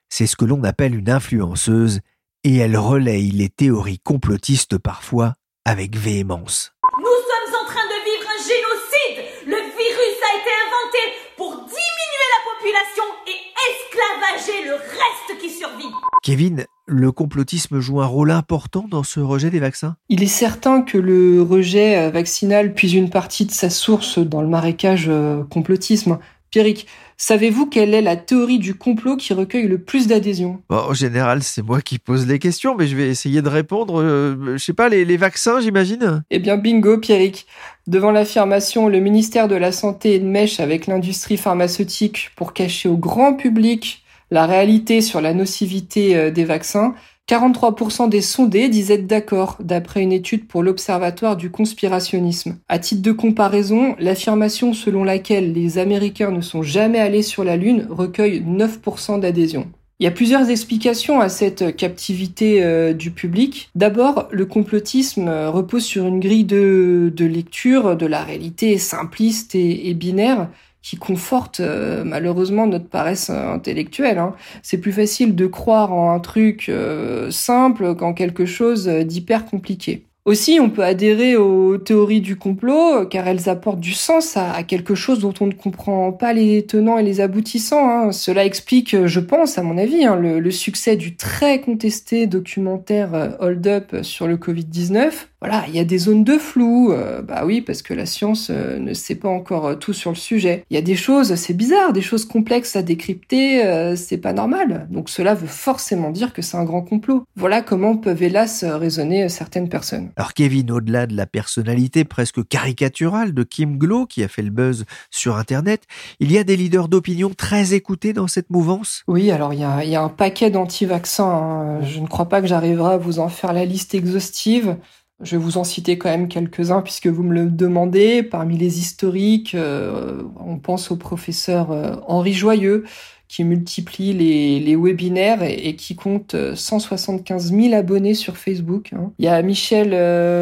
C'est 0.09 0.27
ce 0.27 0.35
que 0.35 0.45
l'on 0.45 0.63
appelle 0.63 0.95
une 0.95 1.09
influenceuse, 1.09 2.01
et 2.43 2.57
elle 2.57 2.77
relaye 2.77 3.31
les 3.31 3.49
théories 3.49 3.99
complotistes 3.99 4.77
parfois 4.77 5.33
avec 5.65 5.95
véhémence. 5.95 6.73
Nous 6.99 7.05
sommes 7.05 7.55
en 7.59 7.65
train 7.65 7.85
de 7.85 7.99
vivre 8.05 8.29
un 8.29 8.41
génocide 8.41 9.47
Le 9.47 9.57
virus 9.57 10.17
a 10.21 10.37
été 10.37 10.51
inventé 10.65 10.99
pour 11.37 11.51
diminuer 11.55 12.27
la 12.35 12.41
population 12.53 13.03
et 13.25 13.54
esclavager 13.71 14.65
le 14.65 14.73
reste 14.73 15.41
qui 15.41 15.49
survit. 15.49 15.91
Kevin, 16.23 16.65
le 16.87 17.11
complotisme 17.11 17.79
joue 17.79 18.01
un 18.01 18.05
rôle 18.05 18.31
important 18.31 18.85
dans 18.89 19.03
ce 19.03 19.19
rejet 19.19 19.49
des 19.49 19.59
vaccins? 19.59 19.95
Il 20.09 20.23
est 20.23 20.27
certain 20.27 20.81
que 20.81 20.97
le 20.97 21.41
rejet 21.41 21.97
euh, 21.97 22.09
vaccinal 22.09 22.73
puise 22.73 22.93
une 22.93 23.09
partie 23.09 23.45
de 23.45 23.51
sa 23.51 23.69
source 23.69 24.19
dans 24.19 24.41
le 24.41 24.47
marécage 24.47 25.05
euh, 25.07 25.43
complotisme. 25.43 26.19
Pierrick, 26.55 26.87
savez-vous 27.17 27.65
quelle 27.65 27.93
est 27.93 28.01
la 28.01 28.15
théorie 28.15 28.59
du 28.59 28.75
complot 28.75 29.17
qui 29.17 29.33
recueille 29.33 29.67
le 29.67 29.77
plus 29.77 30.07
d'adhésion 30.07 30.61
Bon, 30.69 30.77
En 30.77 30.93
général, 30.93 31.43
c'est 31.43 31.61
moi 31.61 31.81
qui 31.81 31.99
pose 31.99 32.25
les 32.27 32.39
questions, 32.39 32.75
mais 32.77 32.87
je 32.87 32.95
vais 32.95 33.09
essayer 33.09 33.41
de 33.41 33.49
répondre. 33.49 34.01
Euh, 34.01 34.53
je 34.53 34.63
sais 34.63 34.71
pas, 34.71 34.87
les, 34.87 35.03
les 35.03 35.17
vaccins, 35.17 35.59
j'imagine? 35.59 36.23
Eh 36.29 36.39
bien, 36.39 36.55
bingo, 36.55 36.97
Pierrick. 36.97 37.45
Devant 37.87 38.11
l'affirmation, 38.11 38.87
le 38.87 39.01
ministère 39.01 39.49
de 39.49 39.55
la 39.55 39.73
Santé 39.73 40.15
est 40.15 40.19
de 40.19 40.27
mèche 40.27 40.61
avec 40.61 40.87
l'industrie 40.87 41.35
pharmaceutique 41.35 42.29
pour 42.37 42.53
cacher 42.53 42.87
au 42.87 42.95
grand 42.95 43.33
public 43.33 44.05
la 44.31 44.45
réalité 44.45 45.01
sur 45.01 45.19
la 45.19 45.33
nocivité 45.33 46.15
euh, 46.15 46.31
des 46.31 46.45
vaccins, 46.45 46.95
43% 47.27 48.07
des 48.07 48.21
sondés 48.21 48.69
disaient 48.69 48.99
d'accord, 48.99 49.57
d'après 49.59 50.03
une 50.03 50.11
étude 50.11 50.47
pour 50.47 50.61
l'Observatoire 50.61 51.35
du 51.35 51.49
conspirationnisme. 51.49 52.57
À 52.69 52.77
titre 52.77 53.01
de 53.01 53.11
comparaison, 53.11 53.95
l'affirmation 53.97 54.73
selon 54.73 55.03
laquelle 55.03 55.51
les 55.51 55.79
Américains 55.79 56.29
ne 56.29 56.41
sont 56.41 56.61
jamais 56.61 56.99
allés 56.99 57.23
sur 57.23 57.43
la 57.43 57.57
Lune 57.57 57.87
recueille 57.89 58.43
9% 58.43 59.19
d'adhésion. 59.19 59.67
Il 59.99 60.03
y 60.03 60.07
a 60.07 60.11
plusieurs 60.11 60.49
explications 60.49 61.21
à 61.21 61.29
cette 61.29 61.75
captivité 61.77 62.61
euh, 62.61 62.93
du 62.93 63.11
public. 63.11 63.69
D'abord, 63.75 64.27
le 64.29 64.45
complotisme 64.45 65.29
euh, 65.29 65.49
repose 65.49 65.85
sur 65.85 66.05
une 66.05 66.19
grille 66.19 66.43
de, 66.43 67.11
lecture 67.17 67.95
de 67.95 68.05
la 68.05 68.21
réalité 68.21 68.77
simpliste 68.77 69.55
et 69.55 69.93
binaire 69.93 70.49
qui 70.85 70.97
conforte 70.97 71.61
euh, 71.61 72.03
malheureusement 72.05 72.67
notre 72.67 72.87
paresse 72.87 73.31
intellectuelle. 73.31 74.19
Hein. 74.19 74.35
C'est 74.61 74.77
plus 74.77 74.91
facile 74.91 75.33
de 75.33 75.47
croire 75.47 75.91
en 75.91 76.11
un 76.11 76.19
truc 76.19 76.69
euh, 76.69 77.31
simple 77.31 77.95
qu'en 77.95 78.13
quelque 78.13 78.45
chose 78.45 78.87
d'hyper 78.87 79.45
compliqué. 79.45 80.03
Aussi, 80.25 80.59
on 80.61 80.69
peut 80.69 80.83
adhérer 80.83 81.35
aux 81.37 81.77
théories 81.77 82.21
du 82.21 82.35
complot 82.35 83.05
car 83.07 83.27
elles 83.27 83.49
apportent 83.49 83.79
du 83.79 83.93
sens 83.93 84.37
à, 84.37 84.61
quelque 84.63 84.93
chose 84.95 85.19
dont 85.19 85.33
on 85.39 85.47
ne 85.47 85.53
comprend 85.53 86.11
pas 86.11 86.33
les 86.33 86.65
tenants 86.65 86.99
et 86.99 87.03
les 87.03 87.19
aboutissants. 87.19 87.87
Hein. 87.89 88.11
Cela 88.11 88.45
explique, 88.45 89.05
je 89.05 89.19
pense, 89.19 89.57
à 89.57 89.63
mon 89.63 89.77
avis, 89.79 90.05
hein, 90.05 90.15
le, 90.15 90.51
succès 90.51 90.95
du 90.95 91.15
très 91.15 91.61
contesté 91.61 92.25
documentaire 92.27 93.13
euh, 93.13 93.29
Hold 93.39 93.67
Up 93.67 93.95
sur 94.03 94.27
le 94.27 94.37
Covid-19 94.37 95.11
voilà, 95.45 95.65
il 95.67 95.75
y 95.75 95.79
a 95.79 95.83
des 95.83 95.99
zones 95.99 96.23
de 96.23 96.39
flou. 96.39 96.91
Euh, 96.91 97.21
bah 97.21 97.43
oui, 97.45 97.61
parce 97.61 97.83
que 97.83 97.93
la 97.93 98.07
science 98.07 98.47
euh, 98.49 98.79
ne 98.79 98.95
sait 98.95 99.13
pas 99.13 99.29
encore 99.29 99.67
euh, 99.67 99.75
tout 99.75 99.93
sur 99.93 100.09
le 100.09 100.15
sujet. 100.15 100.65
Il 100.71 100.73
y 100.73 100.77
a 100.77 100.81
des 100.81 100.95
choses, 100.95 101.35
c'est 101.35 101.53
bizarre, 101.53 101.93
des 101.93 102.01
choses 102.01 102.25
complexes 102.25 102.75
à 102.75 102.81
décrypter, 102.81 103.95
c'est 103.95 104.17
pas 104.17 104.33
normal. 104.33 104.87
Donc 104.89 105.09
cela 105.09 105.35
veut 105.35 105.47
forcément 105.47 106.09
dire 106.09 106.33
que 106.33 106.41
c'est 106.41 106.57
un 106.57 106.63
grand 106.63 106.81
complot. 106.81 107.25
Voilà 107.35 107.61
comment 107.61 107.95
peuvent 107.95 108.23
hélas 108.23 108.63
raisonner 108.63 109.29
certaines 109.29 109.69
personnes. 109.69 110.09
Alors 110.15 110.33
Kevin, 110.33 110.71
au-delà 110.71 111.05
de 111.05 111.15
la 111.15 111.27
personnalité 111.27 112.05
presque 112.05 112.47
caricaturale 112.47 113.33
de 113.33 113.43
Kim 113.43 113.77
Glow 113.77 114.07
qui 114.07 114.23
a 114.23 114.27
fait 114.27 114.41
le 114.41 114.49
buzz 114.49 114.85
sur 115.11 115.35
Internet, 115.37 115.83
il 116.19 116.31
y 116.31 116.39
a 116.39 116.43
des 116.43 116.55
leaders 116.55 116.87
d'opinion 116.87 117.29
très 117.35 117.75
écoutés 117.75 118.13
dans 118.13 118.27
cette 118.27 118.49
mouvance? 118.49 119.03
Oui, 119.07 119.29
alors 119.29 119.53
il 119.53 119.59
y 119.59 119.63
a, 119.63 119.83
il 119.83 119.89
y 119.91 119.95
a 119.95 120.01
un 120.01 120.09
paquet 120.09 120.49
d'anti-vaccins. 120.49 121.23
Hein. 121.23 121.81
Je 121.83 121.99
ne 121.99 122.07
crois 122.07 122.29
pas 122.29 122.41
que 122.41 122.47
j'arriverai 122.47 122.93
à 122.93 122.97
vous 122.97 123.19
en 123.19 123.29
faire 123.29 123.53
la 123.53 123.65
liste 123.65 123.93
exhaustive. 123.93 124.77
Je 125.21 125.37
vais 125.37 125.41
vous 125.41 125.57
en 125.57 125.63
citer 125.63 125.97
quand 125.97 126.09
même 126.09 126.27
quelques-uns 126.27 126.81
puisque 126.81 127.07
vous 127.07 127.23
me 127.23 127.33
le 127.33 127.49
demandez. 127.49 128.21
Parmi 128.21 128.57
les 128.57 128.79
historiques, 128.79 129.55
euh, 129.55 130.23
on 130.45 130.57
pense 130.57 130.91
au 130.91 130.97
professeur 130.97 131.71
euh, 131.71 131.95
Henri 132.05 132.33
Joyeux 132.33 132.83
qui 133.29 133.43
multiplie 133.45 134.13
les, 134.13 134.75
webinaires 134.75 135.41
et, 135.41 135.75
qui 135.75 135.95
compte 135.95 136.35
175 136.53 137.51
euh, 137.51 137.61
000 137.61 137.73
abonnés 137.73 138.13
sur 138.13 138.35
Facebook. 138.35 138.91
Hein. 138.93 139.13
Il 139.17 139.25
y 139.25 139.27
a 139.29 139.41
Michel 139.41 139.95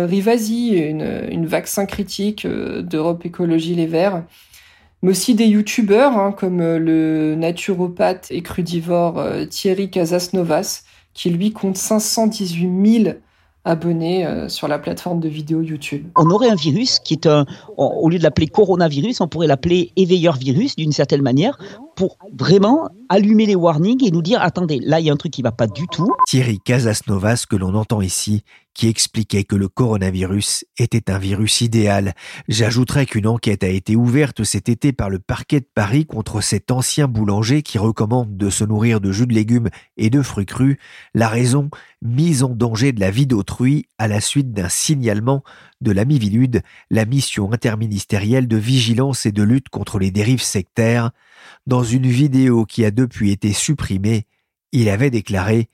Rivasi, 0.05 0.69
une, 0.69 1.27
une, 1.31 1.45
vaccin 1.45 1.85
critique 1.85 2.45
d'Europe 2.45 3.25
Écologie 3.25 3.75
Les 3.75 3.87
Verts 3.87 4.23
mais 5.01 5.11
aussi 5.11 5.35
des 5.35 5.47
youtubeurs 5.47 6.17
hein, 6.17 6.31
comme 6.31 6.59
le 6.59 7.35
naturopathe 7.35 8.27
et 8.31 8.41
crudivore 8.41 9.21
Thierry 9.49 9.89
Casasnovas, 9.89 10.83
qui 11.13 11.29
lui 11.29 11.51
compte 11.51 11.75
518 11.75 13.03
000 13.03 13.15
abonnés 13.65 14.25
euh, 14.25 14.49
sur 14.49 14.67
la 14.67 14.77
plateforme 14.77 15.19
de 15.19 15.29
vidéo 15.29 15.61
YouTube. 15.61 16.07
On 16.17 16.29
aurait 16.29 16.49
un 16.49 16.55
virus 16.55 16.99
qui 16.99 17.13
est 17.13 17.27
un, 17.27 17.45
au 17.77 18.09
lieu 18.09 18.17
de 18.17 18.23
l'appeler 18.23 18.47
coronavirus, 18.47 19.21
on 19.21 19.27
pourrait 19.27 19.47
l'appeler 19.47 19.91
éveilleur 19.95 20.35
virus 20.35 20.75
d'une 20.75 20.91
certaine 20.91 21.21
manière 21.21 21.57
pour 21.95 22.17
vraiment 22.37 22.89
allumer 23.09 23.45
les 23.45 23.55
warnings 23.55 24.03
et 24.05 24.11
nous 24.11 24.21
dire 24.21 24.41
attendez, 24.41 24.79
là 24.79 24.99
il 24.99 25.05
y 25.05 25.09
a 25.09 25.13
un 25.13 25.17
truc 25.17 25.31
qui 25.31 25.41
va 25.41 25.51
pas 25.51 25.67
du 25.67 25.87
tout. 25.87 26.11
Thierry 26.27 26.59
Casasnovas 26.59 27.45
que 27.49 27.55
l'on 27.55 27.75
entend 27.75 28.01
ici 28.01 28.43
qui 28.73 28.87
expliquait 28.87 29.43
que 29.43 29.55
le 29.55 29.67
coronavirus 29.67 30.65
était 30.77 31.11
un 31.11 31.19
virus 31.19 31.61
idéal. 31.61 32.13
J'ajouterais 32.47 33.05
qu'une 33.05 33.27
enquête 33.27 33.63
a 33.63 33.67
été 33.67 33.95
ouverte 33.95 34.43
cet 34.43 34.69
été 34.69 34.93
par 34.93 35.09
le 35.09 35.19
parquet 35.19 35.59
de 35.59 35.67
Paris 35.73 36.05
contre 36.05 36.41
cet 36.41 36.71
ancien 36.71 37.07
boulanger 37.07 37.61
qui 37.61 37.77
recommande 37.77 38.35
de 38.35 38.49
se 38.49 38.63
nourrir 38.63 38.99
de 38.99 39.11
jus 39.11 39.27
de 39.27 39.33
légumes 39.33 39.69
et 39.97 40.09
de 40.09 40.21
fruits 40.21 40.45
crus, 40.45 40.77
la 41.13 41.27
raison 41.27 41.69
mise 42.01 42.43
en 42.43 42.49
danger 42.49 42.91
de 42.91 42.99
la 42.99 43.11
vie 43.11 43.27
d'autrui 43.27 43.85
à 43.97 44.07
la 44.07 44.19
suite 44.21 44.51
d'un 44.51 44.69
signalement 44.69 45.43
de 45.81 45.91
la 45.91 46.05
Mivilude, 46.05 46.61
la 46.89 47.05
mission 47.05 47.51
interministérielle 47.51 48.47
de 48.47 48.57
vigilance 48.57 49.25
et 49.25 49.31
de 49.31 49.43
lutte 49.43 49.69
contre 49.69 49.99
les 49.99 50.11
dérives 50.11 50.41
sectaires, 50.41 51.11
dans 51.67 51.83
une 51.83 52.07
vidéo 52.07 52.65
qui 52.65 52.85
a 52.85 52.91
depuis 52.91 53.31
été 53.31 53.53
supprimée, 53.53 54.27
il 54.71 54.89
avait 54.89 55.11
déclaré 55.11 55.69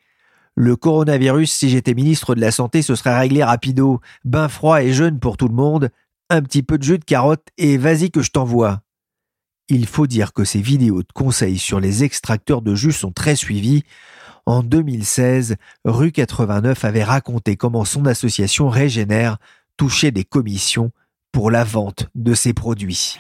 Le 0.62 0.76
coronavirus, 0.76 1.54
si 1.54 1.70
j'étais 1.70 1.94
ministre 1.94 2.36
de 2.36 2.42
la 2.42 2.52
Santé, 2.52 2.82
ce 2.82 2.94
serait 2.94 3.18
réglé 3.18 3.46
rapido, 3.46 4.02
bain 4.26 4.50
froid 4.50 4.84
et 4.84 4.92
jeune 4.92 5.18
pour 5.18 5.38
tout 5.38 5.48
le 5.48 5.54
monde, 5.54 5.90
un 6.30 6.42
petit 6.42 6.64
peu 6.64 6.78
de 6.78 6.84
jus 6.84 7.00
de 7.00 7.06
carotte 7.06 7.48
et 7.58 7.78
vas-y 7.78 8.12
que 8.12 8.22
je 8.22 8.32
t'envoie. 8.32 8.82
Il 9.70 9.88
faut 9.88 10.06
dire 10.06 10.34
que 10.34 10.44
ces 10.44 10.60
vidéos 10.60 11.02
de 11.02 11.12
conseils 11.14 11.60
sur 11.60 11.80
les 11.80 12.04
extracteurs 12.04 12.62
de 12.62 12.76
jus 12.76 12.92
sont 12.92 13.14
très 13.14 13.38
suivies. 13.38 13.86
En 14.46 14.62
2016, 14.62 15.56
Rue 15.86 16.12
89 16.12 16.84
avait 16.84 17.06
raconté 17.06 17.56
comment 17.56 17.86
son 17.86 18.06
association 18.06 18.68
Régénère 18.68 19.38
touchait 19.78 20.12
des 20.12 20.26
commissions 20.26 20.92
pour 21.32 21.52
la 21.52 21.64
vente 21.64 22.10
de 22.16 22.34
ses 22.34 22.52
produits. 22.54 23.18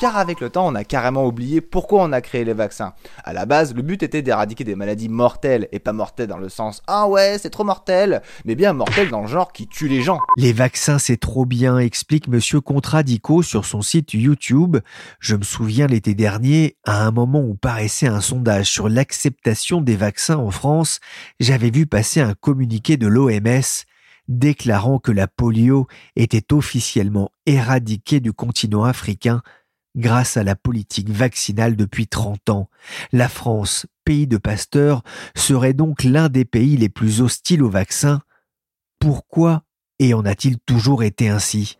Car 0.00 0.16
avec 0.16 0.40
le 0.40 0.50
temps, 0.50 0.66
on 0.66 0.74
a 0.74 0.84
carrément 0.84 1.26
oublié 1.26 1.60
pourquoi 1.60 2.02
on 2.02 2.12
a 2.12 2.20
créé 2.20 2.44
les 2.44 2.54
vaccins. 2.54 2.92
À 3.24 3.32
la 3.32 3.46
base, 3.46 3.74
le 3.74 3.82
but 3.82 4.02
était 4.02 4.22
d'éradiquer 4.22 4.64
des 4.64 4.74
maladies 4.74 5.08
mortelles, 5.08 5.68
et 5.72 5.78
pas 5.78 5.92
mortelles 5.92 6.28
dans 6.28 6.38
le 6.38 6.48
sens 6.48 6.82
ah 6.86 7.08
ouais, 7.08 7.38
c'est 7.38 7.50
trop 7.50 7.64
mortel, 7.64 8.22
mais 8.44 8.54
bien 8.54 8.72
mortel 8.72 9.10
dans 9.10 9.22
le 9.22 9.26
genre 9.26 9.52
qui 9.52 9.66
tue 9.66 9.88
les 9.88 10.02
gens. 10.02 10.18
Les 10.36 10.52
vaccins, 10.52 10.98
c'est 10.98 11.16
trop 11.16 11.44
bien, 11.44 11.78
explique 11.78 12.28
monsieur 12.28 12.60
Contradico 12.60 13.42
sur 13.42 13.64
son 13.64 13.82
site 13.82 14.14
YouTube. 14.14 14.78
Je 15.20 15.36
me 15.36 15.42
souviens 15.42 15.86
l'été 15.86 16.14
dernier, 16.14 16.76
à 16.84 17.04
un 17.04 17.10
moment 17.10 17.40
où 17.40 17.54
paraissait 17.54 18.06
un 18.06 18.20
sondage 18.20 18.70
sur 18.70 18.88
l'acceptation 18.88 19.80
des 19.80 19.96
vaccins 19.96 20.38
en 20.38 20.50
France, 20.50 21.00
j'avais 21.40 21.70
vu 21.70 21.86
passer 21.86 22.20
un 22.20 22.34
communiqué 22.34 22.96
de 22.96 23.06
l'OMS 23.06 23.84
déclarant 24.28 24.98
que 24.98 25.10
la 25.10 25.26
polio 25.26 25.86
était 26.14 26.52
officiellement 26.52 27.30
éradiquée 27.46 28.20
du 28.20 28.32
continent 28.32 28.84
africain 28.84 29.42
grâce 29.96 30.36
à 30.36 30.44
la 30.44 30.56
politique 30.56 31.10
vaccinale 31.10 31.76
depuis 31.76 32.06
30 32.06 32.50
ans. 32.50 32.70
La 33.12 33.28
France, 33.28 33.86
pays 34.04 34.26
de 34.26 34.36
pasteurs, 34.36 35.02
serait 35.34 35.74
donc 35.74 36.04
l'un 36.04 36.28
des 36.28 36.44
pays 36.44 36.76
les 36.76 36.88
plus 36.88 37.20
hostiles 37.20 37.62
au 37.62 37.70
vaccin. 37.70 38.20
Pourquoi 38.98 39.64
et 39.98 40.14
en 40.14 40.24
a-t-il 40.24 40.58
toujours 40.58 41.02
été 41.02 41.28
ainsi? 41.28 41.76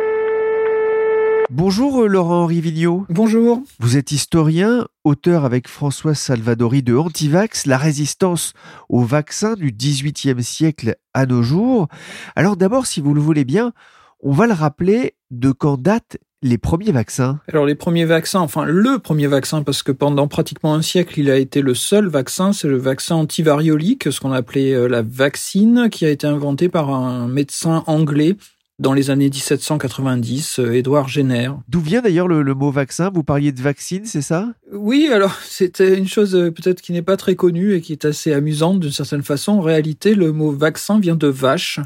Bonjour 1.50 2.02
euh, 2.02 2.06
Laurent-Henri 2.06 2.60
Vigneault. 2.60 3.06
Bonjour. 3.08 3.62
Vous 3.78 3.96
êtes 3.96 4.12
historien, 4.12 4.86
auteur 5.02 5.46
avec 5.46 5.66
François 5.66 6.14
Salvadori 6.14 6.82
de 6.82 6.94
Antivax, 6.94 7.64
la 7.64 7.78
résistance 7.78 8.52
au 8.90 9.02
vaccin 9.02 9.54
du 9.54 9.72
XVIIIe 9.72 10.44
siècle 10.44 10.96
à 11.14 11.24
nos 11.24 11.42
jours. 11.42 11.88
Alors 12.36 12.58
d'abord, 12.58 12.84
si 12.84 13.00
vous 13.00 13.14
le 13.14 13.22
voulez 13.22 13.46
bien, 13.46 13.72
on 14.20 14.32
va 14.32 14.46
le 14.46 14.52
rappeler 14.52 15.16
de 15.30 15.50
quand 15.50 15.80
date 15.80 16.18
les 16.42 16.58
premiers 16.58 16.92
vaccins 16.92 17.40
Alors 17.48 17.66
les 17.66 17.74
premiers 17.74 18.04
vaccins, 18.04 18.40
enfin 18.40 18.64
le 18.64 18.98
premier 18.98 19.26
vaccin, 19.26 19.62
parce 19.62 19.82
que 19.82 19.92
pendant 19.92 20.28
pratiquement 20.28 20.74
un 20.74 20.82
siècle, 20.82 21.18
il 21.18 21.30
a 21.30 21.36
été 21.36 21.62
le 21.62 21.74
seul 21.74 22.06
vaccin, 22.06 22.52
c'est 22.52 22.68
le 22.68 22.76
vaccin 22.76 23.16
antivariolique, 23.16 24.12
ce 24.12 24.20
qu'on 24.20 24.32
appelait 24.32 24.72
euh, 24.72 24.88
la 24.88 25.02
vaccine, 25.02 25.88
qui 25.90 26.04
a 26.04 26.10
été 26.10 26.26
inventé 26.26 26.68
par 26.68 26.90
un 26.90 27.28
médecin 27.28 27.82
anglais 27.86 28.36
dans 28.78 28.92
les 28.92 29.10
années 29.10 29.28
1790, 29.28 30.60
Édouard 30.72 31.08
Jenner. 31.08 31.50
D'où 31.68 31.80
vient 31.80 32.00
d'ailleurs 32.00 32.28
le, 32.28 32.54
mot 32.54 32.70
vaccin? 32.70 33.10
Vous 33.12 33.24
parliez 33.24 33.50
de 33.50 33.60
vaccine, 33.60 34.04
c'est 34.04 34.22
ça? 34.22 34.52
Oui, 34.72 35.08
alors 35.12 35.34
c'était 35.44 35.98
une 35.98 36.06
chose 36.06 36.36
euh, 36.36 36.52
peut-être 36.52 36.80
qui 36.80 36.92
n'est 36.92 37.02
pas 37.02 37.16
très 37.16 37.34
connue 37.34 37.74
et 37.74 37.80
qui 37.80 37.92
est 37.92 38.04
assez 38.04 38.32
amusante 38.32 38.78
d'une 38.78 38.92
certaine 38.92 39.24
façon. 39.24 39.52
En 39.52 39.60
réalité, 39.60 40.14
le 40.14 40.32
mot 40.32 40.52
vaccin 40.52 41.00
vient 41.00 41.16
de 41.16 41.26
vache 41.26 41.80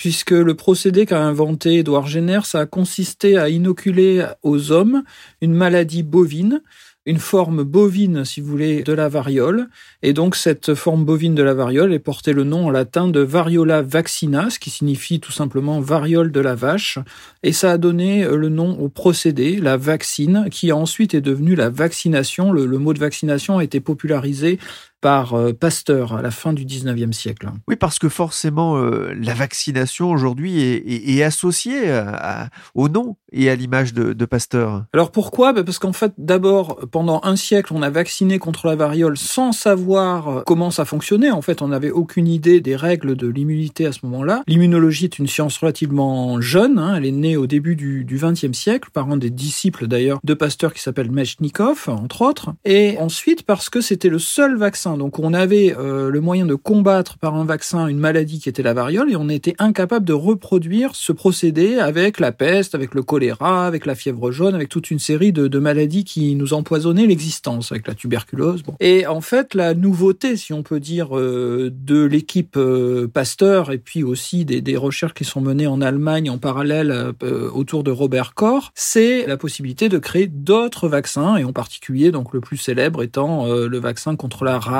puisque 0.00 0.30
le 0.30 0.54
procédé 0.54 1.04
qu'a 1.04 1.22
inventé 1.22 1.74
Édouard 1.74 2.06
Jenner, 2.06 2.40
ça 2.44 2.60
a 2.60 2.66
consisté 2.66 3.36
à 3.36 3.50
inoculer 3.50 4.24
aux 4.42 4.72
hommes 4.72 5.02
une 5.42 5.52
maladie 5.52 6.02
bovine 6.02 6.62
une 7.06 7.18
forme 7.18 7.64
bovine, 7.64 8.24
si 8.24 8.40
vous 8.40 8.50
voulez, 8.50 8.82
de 8.82 8.92
la 8.92 9.08
variole. 9.08 9.68
Et 10.02 10.12
donc, 10.12 10.36
cette 10.36 10.74
forme 10.74 11.04
bovine 11.04 11.34
de 11.34 11.42
la 11.42 11.54
variole 11.54 11.94
est 11.94 11.98
portée 11.98 12.32
le 12.32 12.44
nom 12.44 12.66
en 12.66 12.70
latin 12.70 13.08
de 13.08 13.20
variola 13.20 13.80
vaccina, 13.80 14.50
ce 14.50 14.58
qui 14.58 14.68
signifie 14.68 15.18
tout 15.18 15.32
simplement 15.32 15.80
variole 15.80 16.30
de 16.30 16.40
la 16.40 16.54
vache. 16.54 16.98
Et 17.42 17.52
ça 17.52 17.72
a 17.72 17.78
donné 17.78 18.22
euh, 18.22 18.36
le 18.36 18.50
nom 18.50 18.78
au 18.78 18.88
procédé, 18.88 19.56
la 19.56 19.78
vaccine, 19.78 20.48
qui 20.50 20.72
ensuite 20.72 21.14
est 21.14 21.22
devenu 21.22 21.54
la 21.54 21.70
vaccination. 21.70 22.52
Le 22.52 22.66
mot 22.78 22.92
de 22.92 23.00
vaccination 23.00 23.58
a 23.58 23.64
été 23.64 23.80
popularisé 23.80 24.58
par 25.00 25.34
euh, 25.34 25.52
Pasteur 25.52 26.14
à 26.14 26.22
la 26.22 26.30
fin 26.30 26.52
du 26.52 26.64
19e 26.64 27.12
siècle. 27.12 27.48
Oui, 27.68 27.76
parce 27.76 27.98
que 27.98 28.08
forcément, 28.08 28.76
euh, 28.76 29.12
la 29.18 29.34
vaccination 29.34 30.10
aujourd'hui 30.10 30.60
est, 30.60 30.76
est, 30.76 31.16
est, 31.16 31.22
associée 31.22 31.90
à, 31.90 32.48
au 32.74 32.88
nom 32.88 33.16
et 33.32 33.50
à 33.50 33.54
l'image 33.54 33.94
de, 33.94 34.12
de, 34.12 34.24
Pasteur. 34.24 34.84
Alors 34.92 35.10
pourquoi? 35.10 35.52
Bah, 35.52 35.64
Parce 35.64 35.78
qu'en 35.78 35.92
fait, 35.92 36.12
d'abord, 36.18 36.80
pendant 36.90 37.20
un 37.24 37.36
siècle, 37.36 37.72
on 37.74 37.82
a 37.82 37.90
vacciné 37.90 38.38
contre 38.38 38.66
la 38.66 38.76
variole 38.76 39.16
sans 39.16 39.52
savoir 39.52 40.28
euh, 40.28 40.42
comment 40.46 40.70
ça 40.70 40.84
fonctionnait. 40.84 41.30
En 41.30 41.42
fait, 41.42 41.62
on 41.62 41.68
n'avait 41.68 41.90
aucune 41.90 42.28
idée 42.28 42.60
des 42.60 42.76
règles 42.76 43.16
de 43.16 43.26
l'immunité 43.26 43.86
à 43.86 43.92
ce 43.92 44.00
moment-là. 44.04 44.42
L'immunologie 44.46 45.04
est 45.04 45.18
une 45.18 45.26
science 45.26 45.58
relativement 45.58 46.40
jeune. 46.40 46.78
Hein, 46.78 46.96
elle 46.96 47.06
est 47.06 47.12
née 47.12 47.36
au 47.36 47.46
début 47.46 47.76
du, 47.76 48.04
du 48.04 48.18
20e 48.18 48.52
siècle 48.52 48.90
par 48.92 49.10
un 49.10 49.16
des 49.16 49.30
disciples 49.30 49.86
d'ailleurs 49.86 50.20
de 50.24 50.34
Pasteur 50.34 50.72
qui 50.72 50.82
s'appelle 50.82 51.10
Mechnikov, 51.10 51.88
entre 51.88 52.22
autres. 52.22 52.54
Et 52.64 52.96
ensuite, 52.98 53.44
parce 53.44 53.70
que 53.70 53.80
c'était 53.80 54.08
le 54.08 54.18
seul 54.18 54.56
vaccin 54.56 54.89
donc 54.96 55.18
on 55.18 55.34
avait 55.34 55.74
euh, 55.78 56.10
le 56.10 56.20
moyen 56.20 56.46
de 56.46 56.54
combattre 56.54 57.18
par 57.18 57.34
un 57.34 57.44
vaccin 57.44 57.86
une 57.86 57.98
maladie 57.98 58.40
qui 58.40 58.48
était 58.48 58.62
la 58.62 58.74
variole 58.74 59.10
et 59.10 59.16
on 59.16 59.28
était 59.28 59.54
incapable 59.58 60.04
de 60.04 60.12
reproduire 60.12 60.94
ce 60.94 61.12
procédé 61.12 61.78
avec 61.78 62.20
la 62.20 62.32
peste, 62.32 62.74
avec 62.74 62.94
le 62.94 63.02
choléra, 63.02 63.66
avec 63.66 63.86
la 63.86 63.94
fièvre 63.94 64.30
jaune, 64.30 64.54
avec 64.54 64.68
toute 64.68 64.90
une 64.90 64.98
série 64.98 65.32
de, 65.32 65.60
maladies 65.60 66.04
qui 66.04 66.34
nous 66.36 66.54
empoisonnaient 66.54 67.06
l'existence, 67.06 67.70
avec 67.70 67.86
la 67.86 67.94
tuberculose. 67.94 68.62
Et 68.80 69.06
en 69.06 69.20
fait, 69.20 69.54
la 69.54 69.74
nouveauté, 69.74 70.36
si 70.36 70.54
on 70.54 70.62
peut 70.62 70.80
dire, 70.80 71.16
euh, 71.16 71.70
de 71.72 72.02
l'équipe 72.02 72.56
euh, 72.56 73.06
Pasteur 73.08 73.72
et 73.72 73.78
puis 73.78 74.02
aussi 74.02 74.44
des, 74.44 74.62
des, 74.62 74.76
recherches 74.76 75.12
qui 75.12 75.24
sont 75.24 75.42
menées 75.42 75.66
en 75.66 75.82
Allemagne 75.82 76.30
en 76.30 76.38
parallèle 76.38 77.12
autour 77.52 77.84
de 77.84 77.90
Robert 77.90 78.34
Koch, 78.34 78.70
c'est 78.74 79.26
la 79.26 79.36
possibilité 79.36 79.88
de 79.88 79.98
créer 79.98 80.26
d'autres 80.26 80.88
vaccins 80.88 81.36
et 81.36 81.44
en 81.44 81.52
particulier 81.52 82.10
donc 82.10 82.32
le 82.32 82.40
plus 82.40 82.56
célèbre 82.56 83.02
étant 83.02 83.46
le 83.46 83.78
vaccin 83.78 84.16
contre 84.16 84.44
la 84.44 84.58
rage 84.58 84.79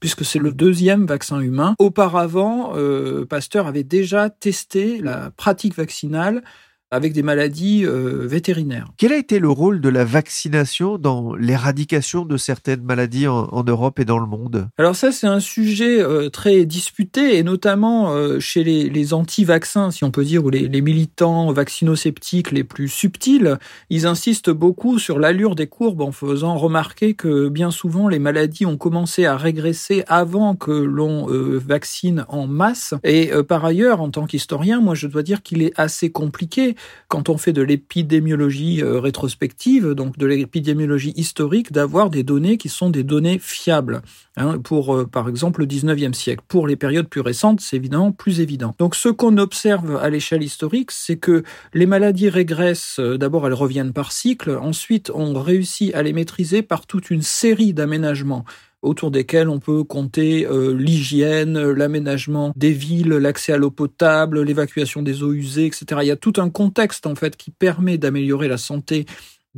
puisque 0.00 0.24
c'est 0.24 0.38
le 0.38 0.52
deuxième 0.52 1.06
vaccin 1.06 1.40
humain. 1.40 1.74
Auparavant, 1.78 2.72
euh, 2.76 3.24
Pasteur 3.26 3.66
avait 3.66 3.84
déjà 3.84 4.30
testé 4.30 5.00
la 5.00 5.30
pratique 5.30 5.74
vaccinale 5.74 6.42
avec 6.90 7.12
des 7.12 7.22
maladies 7.22 7.84
euh, 7.84 8.26
vétérinaires. 8.26 8.88
Quel 8.96 9.12
a 9.12 9.16
été 9.16 9.38
le 9.38 9.50
rôle 9.50 9.80
de 9.80 9.88
la 9.90 10.04
vaccination 10.04 10.96
dans 10.96 11.34
l'éradication 11.34 12.24
de 12.24 12.36
certaines 12.36 12.82
maladies 12.82 13.26
en, 13.26 13.48
en, 13.52 13.62
Europe 13.62 13.98
et 13.98 14.06
dans 14.06 14.18
le 14.18 14.26
monde? 14.26 14.68
Alors 14.78 14.96
ça, 14.96 15.12
c'est 15.12 15.26
un 15.26 15.40
sujet 15.40 16.00
euh, 16.00 16.30
très 16.30 16.64
disputé, 16.64 17.36
et 17.36 17.42
notamment 17.42 18.12
euh, 18.12 18.40
chez 18.40 18.64
les, 18.64 18.88
les 18.88 19.12
anti-vaccins, 19.12 19.90
si 19.90 20.04
on 20.04 20.10
peut 20.10 20.24
dire, 20.24 20.44
ou 20.44 20.50
les, 20.50 20.66
les 20.66 20.80
militants 20.80 21.52
vaccinosceptiques 21.52 22.52
les 22.52 22.64
plus 22.64 22.88
subtils, 22.88 23.58
ils 23.90 24.06
insistent 24.06 24.50
beaucoup 24.50 24.98
sur 24.98 25.18
l'allure 25.18 25.54
des 25.54 25.66
courbes 25.66 26.00
en 26.00 26.12
faisant 26.12 26.56
remarquer 26.56 27.12
que 27.12 27.48
bien 27.48 27.70
souvent 27.70 28.08
les 28.08 28.18
maladies 28.18 28.64
ont 28.64 28.78
commencé 28.78 29.26
à 29.26 29.36
régresser 29.36 30.04
avant 30.06 30.54
que 30.54 30.70
l'on 30.70 31.26
vaccine 31.28 32.24
en 32.28 32.46
masse. 32.46 32.94
Et 33.04 33.30
par 33.46 33.64
ailleurs, 33.64 34.00
en 34.00 34.10
tant 34.10 34.26
qu'historien, 34.26 34.80
moi 34.80 34.94
je 34.94 35.06
dois 35.06 35.22
dire 35.22 35.42
qu'il 35.42 35.62
est 35.62 35.72
assez 35.78 36.10
compliqué 36.10 36.76
quand 37.08 37.28
on 37.28 37.38
fait 37.38 37.52
de 37.52 37.62
l'épidémiologie 37.62 38.82
euh, 38.82 39.00
rétrospective, 39.00 39.92
donc 39.92 40.18
de 40.18 40.26
l'épidémiologie 40.26 41.12
historique, 41.16 41.72
d'avoir 41.72 42.10
des 42.10 42.22
données 42.22 42.58
qui 42.58 42.68
sont 42.68 42.90
des 42.90 43.02
données 43.02 43.38
fiables. 43.38 44.02
Hein, 44.36 44.58
pour, 44.58 44.94
euh, 44.94 45.04
par 45.04 45.28
exemple, 45.28 45.60
le 45.60 45.66
19e 45.66 46.12
siècle. 46.12 46.44
Pour 46.46 46.68
les 46.68 46.76
périodes 46.76 47.08
plus 47.08 47.20
récentes, 47.20 47.60
c'est 47.60 47.76
évidemment 47.76 48.12
plus 48.12 48.40
évident. 48.40 48.74
Donc, 48.78 48.94
ce 48.94 49.08
qu'on 49.08 49.36
observe 49.36 49.96
à 49.96 50.10
l'échelle 50.10 50.44
historique, 50.44 50.92
c'est 50.92 51.16
que 51.16 51.42
les 51.74 51.86
maladies 51.86 52.28
régressent. 52.28 53.00
euh, 53.00 53.18
D'abord, 53.18 53.46
elles 53.48 53.54
reviennent 53.54 53.92
par 53.92 54.12
cycle. 54.12 54.56
Ensuite, 54.60 55.10
on 55.12 55.34
réussit 55.40 55.92
à 55.94 56.04
les 56.04 56.12
maîtriser 56.12 56.62
par 56.62 56.86
toute 56.86 57.10
une 57.10 57.22
série 57.22 57.72
d'aménagements 57.72 58.44
autour 58.82 59.10
desquels 59.10 59.48
on 59.48 59.58
peut 59.58 59.84
compter 59.84 60.46
euh, 60.46 60.72
l'hygiène, 60.72 61.58
l'aménagement 61.70 62.52
des 62.56 62.72
villes, 62.72 63.08
l'accès 63.08 63.52
à 63.52 63.56
l'eau 63.56 63.70
potable, 63.70 64.42
l'évacuation 64.42 65.02
des 65.02 65.22
eaux 65.22 65.32
usées, 65.32 65.66
etc. 65.66 66.00
Il 66.02 66.06
y 66.06 66.12
a 66.12 66.16
tout 66.16 66.34
un 66.36 66.50
contexte 66.50 67.06
en 67.06 67.14
fait 67.14 67.36
qui 67.36 67.50
permet 67.50 67.98
d'améliorer 67.98 68.48
la 68.48 68.58
santé 68.58 69.06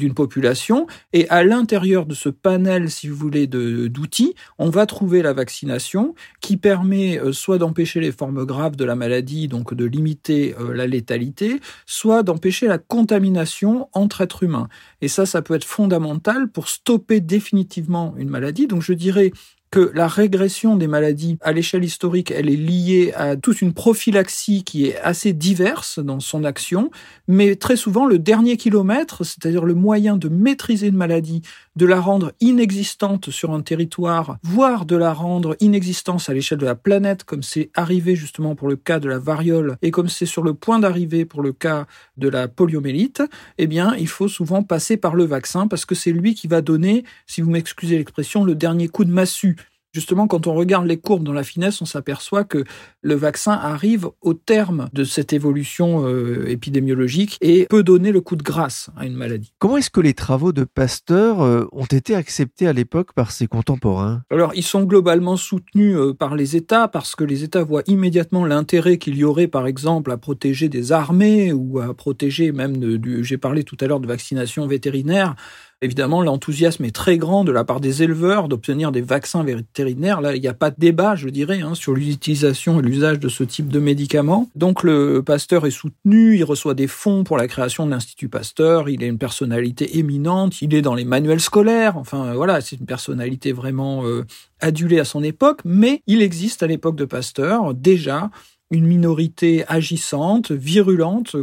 d'une 0.00 0.14
population 0.14 0.88
et 1.12 1.28
à 1.28 1.44
l'intérieur 1.44 2.06
de 2.06 2.14
ce 2.14 2.28
panel, 2.28 2.90
si 2.90 3.06
vous 3.06 3.14
voulez, 3.14 3.46
d'outils, 3.46 4.34
on 4.58 4.70
va 4.70 4.86
trouver 4.86 5.22
la 5.22 5.32
vaccination 5.32 6.14
qui 6.40 6.56
permet 6.56 7.18
euh, 7.18 7.32
soit 7.32 7.58
d'empêcher 7.58 8.00
les 8.00 8.10
formes 8.10 8.44
graves 8.44 8.74
de 8.74 8.84
la 8.84 8.96
maladie, 8.96 9.46
donc 9.46 9.74
de 9.74 9.84
limiter 9.84 10.54
euh, 10.58 10.74
la 10.74 10.86
létalité, 10.86 11.60
soit 11.86 12.22
d'empêcher 12.22 12.66
la 12.66 12.78
contamination 12.78 13.88
entre 13.92 14.22
êtres 14.22 14.42
humains. 14.42 14.68
Et 15.00 15.08
ça, 15.08 15.26
ça 15.26 15.42
peut 15.42 15.54
être 15.54 15.64
fondamental 15.64 16.48
pour 16.48 16.68
stopper 16.68 17.20
définitivement 17.20 18.14
une 18.16 18.30
maladie. 18.30 18.66
Donc 18.66 18.82
je 18.82 18.92
dirais 18.92 19.32
que 19.70 19.92
la 19.94 20.08
régression 20.08 20.76
des 20.76 20.88
maladies 20.88 21.38
à 21.40 21.52
l'échelle 21.52 21.84
historique, 21.84 22.30
elle 22.30 22.48
est 22.48 22.56
liée 22.56 23.12
à 23.14 23.36
toute 23.36 23.62
une 23.62 23.72
prophylaxie 23.72 24.64
qui 24.64 24.86
est 24.86 24.98
assez 25.00 25.32
diverse 25.32 26.00
dans 26.00 26.18
son 26.18 26.44
action, 26.44 26.90
mais 27.28 27.54
très 27.54 27.76
souvent 27.76 28.06
le 28.06 28.18
dernier 28.18 28.56
kilomètre, 28.56 29.24
c'est-à-dire 29.24 29.64
le 29.64 29.74
moyen 29.74 30.16
de 30.16 30.28
maîtriser 30.28 30.88
une 30.88 30.96
maladie, 30.96 31.42
de 31.76 31.86
la 31.86 32.00
rendre 32.00 32.32
inexistante 32.40 33.30
sur 33.30 33.52
un 33.52 33.62
territoire, 33.62 34.38
voire 34.42 34.86
de 34.86 34.96
la 34.96 35.12
rendre 35.12 35.56
inexistante 35.60 36.28
à 36.28 36.34
l'échelle 36.34 36.58
de 36.58 36.66
la 36.66 36.74
planète, 36.74 37.22
comme 37.22 37.42
c'est 37.42 37.70
arrivé 37.74 38.16
justement 38.16 38.56
pour 38.56 38.68
le 38.68 38.76
cas 38.76 38.98
de 38.98 39.08
la 39.08 39.18
variole 39.18 39.76
et 39.82 39.92
comme 39.92 40.08
c'est 40.08 40.26
sur 40.26 40.42
le 40.42 40.54
point 40.54 40.80
d'arriver 40.80 41.24
pour 41.24 41.42
le 41.42 41.52
cas 41.52 41.86
de 42.16 42.28
la 42.28 42.48
poliomélite, 42.48 43.22
eh 43.58 43.66
bien, 43.68 43.94
il 43.96 44.08
faut 44.08 44.28
souvent 44.28 44.64
passer 44.64 44.96
par 44.96 45.14
le 45.14 45.24
vaccin 45.24 45.68
parce 45.68 45.84
que 45.84 45.94
c'est 45.94 46.12
lui 46.12 46.34
qui 46.34 46.48
va 46.48 46.60
donner, 46.60 47.04
si 47.26 47.40
vous 47.40 47.50
m'excusez 47.50 47.96
l'expression, 47.98 48.44
le 48.44 48.56
dernier 48.56 48.88
coup 48.88 49.04
de 49.04 49.12
massue 49.12 49.56
Justement, 49.92 50.28
quand 50.28 50.46
on 50.46 50.54
regarde 50.54 50.86
les 50.86 50.98
courbes 50.98 51.24
dans 51.24 51.32
la 51.32 51.42
finesse, 51.42 51.82
on 51.82 51.84
s'aperçoit 51.84 52.44
que 52.44 52.64
le 53.02 53.14
vaccin 53.14 53.52
arrive 53.52 54.08
au 54.20 54.34
terme 54.34 54.88
de 54.92 55.02
cette 55.02 55.32
évolution 55.32 56.06
euh, 56.06 56.48
épidémiologique 56.48 57.36
et 57.40 57.66
peut 57.68 57.82
donner 57.82 58.12
le 58.12 58.20
coup 58.20 58.36
de 58.36 58.42
grâce 58.44 58.90
à 58.96 59.04
une 59.04 59.16
maladie. 59.16 59.52
Comment 59.58 59.78
est-ce 59.78 59.90
que 59.90 60.00
les 60.00 60.14
travaux 60.14 60.52
de 60.52 60.62
Pasteur 60.62 61.40
euh, 61.40 61.66
ont 61.72 61.86
été 61.86 62.14
acceptés 62.14 62.68
à 62.68 62.72
l'époque 62.72 63.14
par 63.14 63.32
ses 63.32 63.48
contemporains? 63.48 64.22
Alors, 64.30 64.52
ils 64.54 64.62
sont 64.62 64.84
globalement 64.84 65.36
soutenus 65.36 65.96
euh, 65.96 66.14
par 66.14 66.36
les 66.36 66.54
États 66.54 66.86
parce 66.86 67.16
que 67.16 67.24
les 67.24 67.42
États 67.42 67.64
voient 67.64 67.82
immédiatement 67.88 68.44
l'intérêt 68.44 68.96
qu'il 68.96 69.16
y 69.16 69.24
aurait, 69.24 69.48
par 69.48 69.66
exemple, 69.66 70.12
à 70.12 70.16
protéger 70.18 70.68
des 70.68 70.92
armées 70.92 71.52
ou 71.52 71.80
à 71.80 71.94
protéger 71.94 72.52
même 72.52 72.76
de, 72.76 72.96
du. 72.96 73.24
J'ai 73.24 73.38
parlé 73.38 73.64
tout 73.64 73.76
à 73.80 73.86
l'heure 73.86 74.00
de 74.00 74.06
vaccination 74.06 74.68
vétérinaire. 74.68 75.34
Évidemment, 75.82 76.20
l'enthousiasme 76.20 76.84
est 76.84 76.94
très 76.94 77.16
grand 77.16 77.42
de 77.42 77.52
la 77.52 77.64
part 77.64 77.80
des 77.80 78.02
éleveurs 78.02 78.48
d'obtenir 78.48 78.92
des 78.92 79.00
vaccins 79.00 79.42
vétérinaires. 79.42 80.20
Là, 80.20 80.36
il 80.36 80.42
n'y 80.42 80.46
a 80.48 80.52
pas 80.52 80.70
de 80.70 80.76
débat, 80.78 81.16
je 81.16 81.30
dirais, 81.30 81.62
hein, 81.62 81.74
sur 81.74 81.94
l'utilisation 81.94 82.78
et 82.78 82.82
l'usage 82.82 83.18
de 83.18 83.30
ce 83.30 83.44
type 83.44 83.68
de 83.68 83.80
médicaments. 83.80 84.50
Donc, 84.54 84.82
le 84.82 85.22
Pasteur 85.22 85.64
est 85.64 85.70
soutenu, 85.70 86.36
il 86.36 86.44
reçoit 86.44 86.74
des 86.74 86.86
fonds 86.86 87.24
pour 87.24 87.38
la 87.38 87.48
création 87.48 87.86
de 87.86 87.92
l'Institut 87.92 88.28
Pasteur, 88.28 88.90
il 88.90 89.02
est 89.02 89.06
une 89.06 89.16
personnalité 89.16 89.98
éminente, 89.98 90.60
il 90.60 90.74
est 90.74 90.82
dans 90.82 90.94
les 90.94 91.06
manuels 91.06 91.40
scolaires, 91.40 91.96
enfin 91.96 92.34
voilà, 92.34 92.60
c'est 92.60 92.76
une 92.76 92.84
personnalité 92.84 93.52
vraiment 93.52 94.04
euh, 94.04 94.26
adulée 94.60 95.00
à 95.00 95.06
son 95.06 95.22
époque, 95.22 95.60
mais 95.64 96.02
il 96.06 96.20
existe 96.20 96.62
à 96.62 96.66
l'époque 96.66 96.96
de 96.96 97.06
Pasteur 97.06 97.72
déjà 97.72 98.30
une 98.70 98.86
minorité 98.86 99.64
agissante, 99.66 100.52
virulente, 100.52 101.36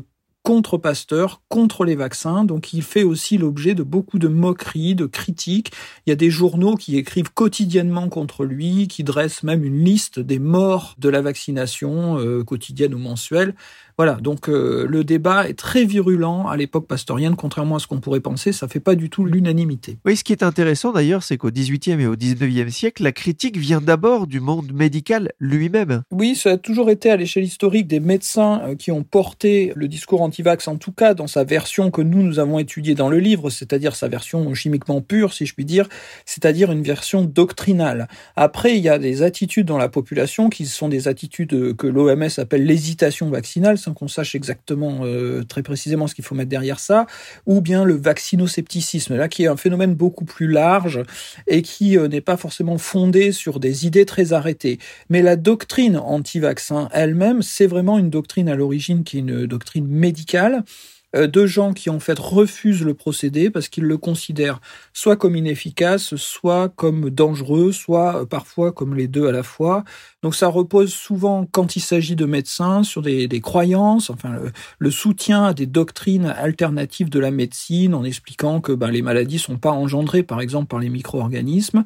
contre 0.43 0.77
Pasteur, 0.77 1.41
contre 1.49 1.83
les 1.83 1.95
vaccins. 1.95 2.45
Donc 2.45 2.73
il 2.73 2.81
fait 2.81 3.03
aussi 3.03 3.37
l'objet 3.37 3.75
de 3.75 3.83
beaucoup 3.83 4.19
de 4.19 4.27
moqueries, 4.27 4.95
de 4.95 5.05
critiques. 5.05 5.71
Il 6.05 6.09
y 6.09 6.13
a 6.13 6.15
des 6.15 6.29
journaux 6.29 6.75
qui 6.75 6.97
écrivent 6.97 7.33
quotidiennement 7.33 8.09
contre 8.09 8.45
lui, 8.45 8.87
qui 8.87 9.03
dressent 9.03 9.43
même 9.43 9.63
une 9.63 9.83
liste 9.83 10.19
des 10.19 10.39
morts 10.39 10.95
de 10.97 11.09
la 11.09 11.21
vaccination, 11.21 12.17
euh, 12.19 12.43
quotidienne 12.43 12.93
ou 12.93 12.99
mensuelle. 12.99 13.55
Voilà, 13.97 14.13
donc 14.21 14.47
euh, 14.47 14.85
le 14.87 15.03
débat 15.03 15.49
est 15.49 15.57
très 15.57 15.83
virulent 15.83 16.47
à 16.47 16.55
l'époque 16.55 16.85
pastorienne, 16.85 17.35
contrairement 17.35 17.77
à 17.77 17.79
ce 17.79 17.87
qu'on 17.87 17.99
pourrait 17.99 18.19
penser, 18.19 18.51
ça 18.51 18.67
fait 18.67 18.79
pas 18.79 18.93
du 18.93 19.09
tout 19.09 19.25
l'unanimité. 19.25 19.97
Oui, 20.05 20.15
ce 20.15 20.23
qui 20.23 20.33
est 20.33 20.43
intéressant 20.43 20.91
d'ailleurs, 20.91 21.23
c'est 21.23 21.37
qu'au 21.37 21.49
XVIIIe 21.49 21.99
et 21.99 22.05
au 22.05 22.15
XIXe 22.15 22.71
siècle, 22.71 23.01
la 23.01 23.11
critique 23.11 23.57
vient 23.57 23.81
d'abord 23.81 24.27
du 24.27 24.39
monde 24.39 24.71
médical 24.71 25.31
lui-même. 25.39 26.03
Oui, 26.11 26.35
ça 26.35 26.51
a 26.51 26.57
toujours 26.57 26.91
été 26.91 27.09
à 27.09 27.17
l'échelle 27.17 27.43
historique 27.43 27.87
des 27.87 27.99
médecins 27.99 28.61
euh, 28.67 28.75
qui 28.75 28.91
ont 28.91 29.01
porté 29.01 29.73
le 29.75 29.87
discours 29.87 30.21
anti-vax, 30.21 30.67
en 30.67 30.75
tout 30.75 30.91
cas 30.91 31.15
dans 31.15 31.25
sa 31.25 31.43
version 31.43 31.89
que 31.89 32.03
nous, 32.03 32.21
nous 32.21 32.37
avons 32.37 32.59
étudiée 32.59 32.93
dans 32.93 33.09
le 33.09 33.17
livre, 33.17 33.49
c'est-à-dire 33.49 33.95
sa 33.95 34.07
version 34.07 34.53
chimiquement 34.53 35.01
pure, 35.01 35.33
si 35.33 35.47
je 35.47 35.55
puis 35.55 35.65
dire, 35.65 35.89
c'est-à-dire 36.27 36.71
une 36.71 36.83
version 36.83 37.23
doctrinale. 37.23 38.07
Après, 38.35 38.77
il 38.77 38.83
y 38.83 38.89
a 38.89 38.99
des 38.99 39.23
attitudes 39.23 39.65
dans 39.65 39.79
la 39.79 39.89
population 39.89 40.49
qui 40.49 40.67
sont 40.67 40.87
des 40.87 41.07
attitudes 41.07 41.75
que 41.75 41.87
l'OMS 41.87 42.29
appelle 42.37 42.63
l'hésitation 42.63 43.31
vaccinale, 43.31 43.79
qu'on 43.93 44.07
sache 44.07 44.35
exactement 44.35 44.99
euh, 45.03 45.43
très 45.43 45.63
précisément 45.63 46.07
ce 46.07 46.15
qu'il 46.15 46.23
faut 46.23 46.35
mettre 46.35 46.49
derrière 46.49 46.79
ça, 46.79 47.07
ou 47.45 47.61
bien 47.61 47.83
le 47.83 47.95
vaccinoscepticisme, 47.95 49.15
là 49.15 49.27
qui 49.27 49.43
est 49.43 49.47
un 49.47 49.57
phénomène 49.57 49.95
beaucoup 49.95 50.25
plus 50.25 50.47
large 50.47 51.03
et 51.47 51.61
qui 51.61 51.97
euh, 51.97 52.07
n'est 52.07 52.21
pas 52.21 52.37
forcément 52.37 52.77
fondé 52.77 53.31
sur 53.31 53.59
des 53.59 53.85
idées 53.85 54.05
très 54.05 54.33
arrêtées. 54.33 54.79
Mais 55.09 55.21
la 55.21 55.35
doctrine 55.35 55.97
anti-vaccin 55.97 56.89
elle-même, 56.91 57.41
c'est 57.41 57.67
vraiment 57.67 57.97
une 57.97 58.09
doctrine 58.09 58.49
à 58.49 58.55
l'origine 58.55 59.03
qui 59.03 59.17
est 59.17 59.21
une 59.21 59.45
doctrine 59.45 59.87
médicale 59.87 60.63
de 61.25 61.45
gens 61.47 61.73
qui 61.73 61.89
en 61.89 61.99
fait 61.99 62.19
refusent 62.19 62.83
le 62.83 62.93
procédé 62.93 63.49
parce 63.49 63.69
qu'ils 63.69 63.85
le 63.85 63.97
considèrent 63.97 64.59
soit 64.93 65.15
comme 65.15 65.35
inefficace, 65.35 66.15
soit 66.15 66.69
comme 66.69 67.09
dangereux, 67.09 67.71
soit 67.71 68.21
euh, 68.21 68.25
parfois 68.25 68.71
comme 68.71 68.93
les 68.93 69.07
deux 69.07 69.27
à 69.27 69.31
la 69.31 69.43
fois. 69.43 69.83
Donc 70.21 70.35
ça 70.35 70.47
repose 70.47 70.93
souvent, 70.93 71.47
quand 71.51 71.75
il 71.75 71.79
s'agit 71.79 72.15
de 72.15 72.25
médecins, 72.25 72.83
sur 72.83 73.01
des, 73.01 73.27
croyances, 73.41 74.09
enfin 74.09 74.37
le, 74.79 74.91
soutien 74.91 75.45
à 75.45 75.53
des 75.53 75.65
doctrines 75.65 76.25
alternatives 76.25 77.09
de 77.09 77.19
la 77.19 77.31
médecine 77.31 77.93
en 77.93 78.03
expliquant 78.03 78.61
que 78.61 78.71
ben, 78.71 78.91
les 78.91 79.01
maladies 79.01 79.39
sont 79.39 79.57
pas 79.57 79.71
engendrées 79.71 80.23
par 80.23 80.41
exemple 80.41 80.67
par 80.67 80.79
les 80.79 80.89
micro-organismes, 80.89 81.83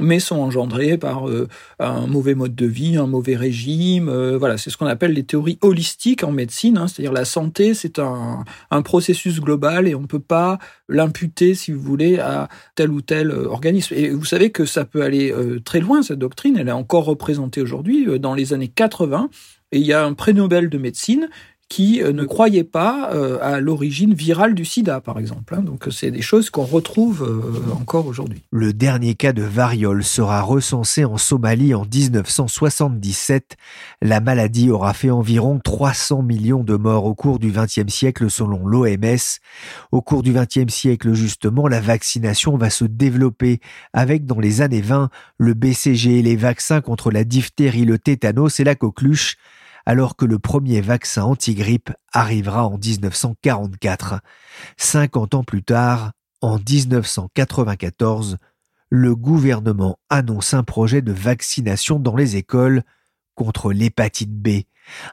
mais 0.00 0.18
sont 0.18 0.36
engendrés 0.36 0.98
par 0.98 1.28
euh, 1.28 1.48
un 1.78 2.06
mauvais 2.06 2.34
mode 2.34 2.54
de 2.54 2.66
vie, 2.66 2.96
un 2.96 3.06
mauvais 3.06 3.36
régime. 3.36 4.08
Euh, 4.08 4.36
voilà, 4.36 4.58
c'est 4.58 4.70
ce 4.70 4.76
qu'on 4.76 4.86
appelle 4.86 5.12
les 5.12 5.22
théories 5.22 5.58
holistiques 5.62 6.24
en 6.24 6.32
médecine, 6.32 6.78
hein, 6.78 6.88
c'est-à-dire 6.88 7.12
la 7.12 7.24
santé, 7.24 7.74
c'est 7.74 7.98
un, 7.98 8.44
processus 8.82 9.40
global 9.40 9.86
et 9.86 9.94
on 9.94 10.00
ne 10.00 10.06
peut 10.06 10.18
pas 10.20 10.58
l'imputer, 10.88 11.54
si 11.54 11.72
vous 11.72 11.80
voulez, 11.80 12.18
à 12.18 12.48
tel 12.74 12.90
ou 12.90 13.00
tel 13.00 13.30
euh, 13.30 13.46
organisme. 13.48 13.94
Et 13.96 14.10
vous 14.10 14.24
savez 14.24 14.50
que 14.50 14.66
ça 14.66 14.84
peut 14.84 15.02
aller 15.02 15.32
très 15.64 15.80
loin, 15.80 16.02
cette 16.02 16.18
doctrine, 16.18 16.56
elle 16.58 16.68
est 16.68 16.72
encore 16.72 17.04
représentée 17.04 17.62
aujourd'hui 17.62 18.06
dans 18.18 18.34
les 18.34 18.52
années 18.52 18.68
80. 18.68 19.30
Et 19.72 19.78
il 19.78 19.86
y 19.86 19.92
a 19.92 20.04
un 20.04 20.12
prix 20.12 20.34
Nobel 20.34 20.68
de 20.68 20.78
médecine 20.78 21.28
qui 21.68 22.02
euh, 22.02 22.12
ne 22.12 22.24
croyaient 22.24 22.64
pas 22.64 23.10
euh, 23.14 23.38
à 23.40 23.60
l'origine 23.60 24.14
virale 24.14 24.54
du 24.54 24.64
sida, 24.64 25.00
par 25.00 25.18
exemple. 25.18 25.54
Hein. 25.54 25.62
Donc 25.62 25.88
c'est 25.90 26.10
des 26.10 26.22
choses 26.22 26.50
qu'on 26.50 26.64
retrouve 26.64 27.22
euh, 27.22 27.72
encore 27.72 28.06
aujourd'hui. 28.06 28.42
Le 28.50 28.72
dernier 28.72 29.14
cas 29.14 29.32
de 29.32 29.42
variole 29.42 30.04
sera 30.04 30.42
recensé 30.42 31.04
en 31.04 31.16
Somalie 31.16 31.74
en 31.74 31.84
1977. 31.84 33.56
La 34.02 34.20
maladie 34.20 34.70
aura 34.70 34.94
fait 34.94 35.10
environ 35.10 35.58
300 35.62 36.22
millions 36.22 36.64
de 36.64 36.76
morts 36.76 37.06
au 37.06 37.14
cours 37.14 37.38
du 37.38 37.50
XXe 37.50 37.92
siècle 37.92 38.30
selon 38.30 38.66
l'OMS. 38.66 39.40
Au 39.90 40.02
cours 40.02 40.22
du 40.22 40.32
XXe 40.32 40.72
siècle, 40.72 41.14
justement, 41.14 41.66
la 41.66 41.80
vaccination 41.80 42.56
va 42.56 42.70
se 42.70 42.84
développer 42.84 43.60
avec 43.92 44.26
dans 44.26 44.38
les 44.38 44.60
années 44.60 44.82
20 44.82 45.08
le 45.38 45.54
BCG 45.54 46.22
les 46.22 46.36
vaccins 46.36 46.80
contre 46.80 47.10
la 47.10 47.24
diphtérie, 47.24 47.84
le 47.84 47.98
tétanos 47.98 48.60
et 48.60 48.64
la 48.64 48.74
coqueluche 48.74 49.36
alors 49.86 50.16
que 50.16 50.24
le 50.24 50.38
premier 50.38 50.80
vaccin 50.80 51.24
anti-grippe 51.24 51.90
arrivera 52.12 52.66
en 52.66 52.78
1944. 52.78 54.20
50 54.76 55.34
ans 55.34 55.44
plus 55.44 55.62
tard, 55.62 56.12
en 56.40 56.58
1994, 56.58 58.38
le 58.90 59.16
gouvernement 59.16 59.98
annonce 60.10 60.54
un 60.54 60.62
projet 60.62 61.02
de 61.02 61.12
vaccination 61.12 61.98
dans 61.98 62.16
les 62.16 62.36
écoles 62.36 62.82
contre 63.34 63.72
l'hépatite 63.72 64.32
B, 64.32 64.60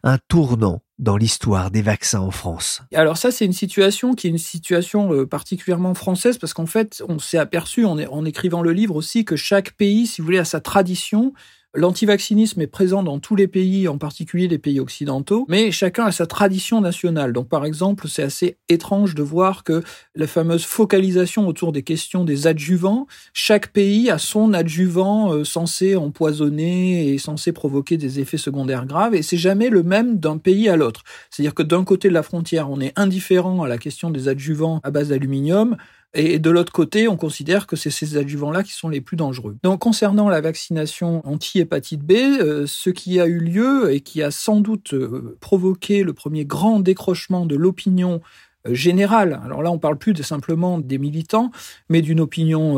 un 0.03 0.17
tournant 0.27 0.81
dans 0.99 1.17
l'histoire 1.17 1.71
des 1.71 1.81
vaccins 1.81 2.19
en 2.19 2.29
France. 2.29 2.83
Alors 2.93 3.17
ça, 3.17 3.31
c'est 3.31 3.45
une 3.45 3.53
situation 3.53 4.13
qui 4.13 4.27
est 4.27 4.29
une 4.29 4.37
situation 4.37 5.11
euh, 5.13 5.25
particulièrement 5.25 5.95
française 5.95 6.37
parce 6.37 6.53
qu'en 6.53 6.67
fait, 6.67 7.01
on 7.09 7.17
s'est 7.17 7.39
aperçu 7.39 7.85
en, 7.85 7.97
en 7.97 8.25
écrivant 8.25 8.61
le 8.61 8.71
livre 8.71 8.95
aussi 8.95 9.25
que 9.25 9.35
chaque 9.35 9.71
pays, 9.71 10.05
si 10.05 10.21
vous 10.21 10.25
voulez, 10.25 10.37
a 10.37 10.45
sa 10.45 10.61
tradition 10.61 11.33
L'antivaccinisme 11.73 12.59
est 12.59 12.67
présent 12.67 13.01
dans 13.01 13.19
tous 13.19 13.37
les 13.37 13.47
pays, 13.47 13.87
en 13.87 13.97
particulier 13.97 14.49
les 14.49 14.57
pays 14.57 14.81
occidentaux, 14.81 15.45
mais 15.47 15.71
chacun 15.71 16.03
a 16.03 16.11
sa 16.11 16.27
tradition 16.27 16.81
nationale. 16.81 17.31
Donc 17.31 17.47
par 17.47 17.63
exemple, 17.63 18.09
c'est 18.09 18.23
assez 18.23 18.57
étrange 18.67 19.15
de 19.15 19.23
voir 19.23 19.63
que 19.63 19.81
la 20.13 20.27
fameuse 20.27 20.65
focalisation 20.65 21.47
autour 21.47 21.71
des 21.71 21.83
questions 21.83 22.25
des 22.25 22.45
adjuvants, 22.45 23.07
chaque 23.31 23.71
pays 23.71 24.09
a 24.09 24.17
son 24.17 24.53
adjuvant 24.53 25.31
euh, 25.31 25.45
censé 25.45 25.95
empoisonner 25.95 27.07
et 27.07 27.17
censé 27.17 27.53
provoquer 27.53 27.95
des 27.95 28.19
effets 28.19 28.37
secondaires 28.37 28.85
graves, 28.85 29.15
et 29.15 29.21
c'est 29.21 29.37
jamais 29.37 29.69
le 29.69 29.81
même 29.81 30.19
d'un 30.19 30.39
pays 30.39 30.67
à 30.67 30.75
l'autre. 30.75 31.03
C'est-à-dire 31.29 31.53
que 31.53 31.63
d'un 31.63 31.85
côté 31.85 32.09
de 32.09 32.13
la 32.13 32.23
frontière, 32.23 32.69
on 32.69 32.81
est 32.81 32.91
indifférent 32.99 33.63
à 33.63 33.69
la 33.69 33.77
question 33.77 34.09
des 34.09 34.27
adjuvants 34.27 34.81
à 34.83 34.91
base 34.91 35.07
d'aluminium, 35.07 35.77
et 36.13 36.39
de 36.39 36.49
l'autre 36.49 36.73
côté, 36.73 37.07
on 37.07 37.15
considère 37.15 37.67
que 37.67 37.77
c'est 37.77 37.89
ces 37.89 38.17
adjuvants-là 38.17 38.63
qui 38.63 38.73
sont 38.73 38.89
les 38.89 38.99
plus 38.99 39.15
dangereux. 39.15 39.57
Donc, 39.63 39.79
concernant 39.79 40.27
la 40.27 40.41
vaccination 40.41 41.25
anti-hépatite 41.25 42.03
B, 42.03 42.11
euh, 42.11 42.65
ce 42.67 42.89
qui 42.89 43.21
a 43.21 43.27
eu 43.27 43.39
lieu 43.39 43.93
et 43.93 44.01
qui 44.01 44.21
a 44.21 44.29
sans 44.29 44.59
doute 44.59 44.93
euh, 44.93 45.37
provoqué 45.39 46.03
le 46.03 46.11
premier 46.11 46.43
grand 46.43 46.81
décrochement 46.81 47.45
de 47.45 47.55
l'opinion 47.55 48.21
euh, 48.67 48.73
générale. 48.73 49.39
Alors 49.45 49.63
là, 49.63 49.71
on 49.71 49.79
parle 49.79 49.97
plus 49.97 50.11
de 50.11 50.21
simplement 50.21 50.79
des 50.79 50.97
militants, 50.97 51.49
mais 51.87 52.01
d'une 52.01 52.19
opinion, 52.19 52.75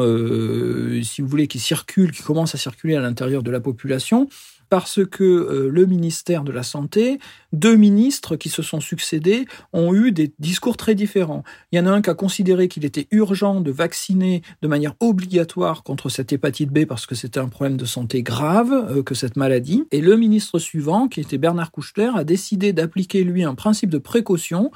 si 1.01 1.21
vous 1.21 1.27
voulez, 1.27 1.47
qui 1.47 1.59
circule, 1.59 2.11
qui 2.11 2.21
commence 2.21 2.53
à 2.53 2.59
circuler 2.59 2.95
à 2.95 3.01
l'intérieur 3.01 3.41
de 3.41 3.49
la 3.49 3.59
population, 3.59 4.29
parce 4.73 5.05
que 5.05 5.23
euh, 5.23 5.69
le 5.69 5.85
ministère 5.85 6.43
de 6.43 6.51
la 6.51 6.63
Santé, 6.63 7.19
deux 7.51 7.75
ministres 7.75 8.35
qui 8.35 8.49
se 8.49 8.63
sont 8.63 8.79
succédés, 8.79 9.45
ont 9.71 9.93
eu 9.93 10.11
des 10.11 10.33
discours 10.39 10.77
très 10.77 10.95
différents. 10.95 11.43
Il 11.71 11.77
y 11.77 11.79
en 11.79 11.85
a 11.85 11.91
un 11.91 12.01
qui 12.01 12.09
a 12.09 12.15
considéré 12.15 12.67
qu'il 12.67 12.83
était 12.83 13.07
urgent 13.11 13.61
de 13.61 13.69
vacciner 13.69 14.41
de 14.63 14.67
manière 14.67 14.95
obligatoire 14.99 15.83
contre 15.83 16.09
cette 16.09 16.33
hépatite 16.33 16.71
B 16.71 16.85
parce 16.85 17.05
que 17.05 17.13
c'était 17.13 17.39
un 17.39 17.49
problème 17.49 17.77
de 17.77 17.85
santé 17.85 18.23
grave 18.23 18.73
euh, 18.73 19.03
que 19.03 19.13
cette 19.13 19.35
maladie. 19.35 19.83
Et 19.91 20.01
le 20.01 20.17
ministre 20.17 20.57
suivant, 20.57 21.07
qui 21.07 21.19
était 21.19 21.37
Bernard 21.37 21.69
Kouchner, 21.69 22.09
a 22.15 22.23
décidé 22.23 22.73
d'appliquer 22.73 23.23
lui 23.23 23.43
un 23.43 23.53
principe 23.53 23.91
de 23.91 23.99
précaution 23.99 24.71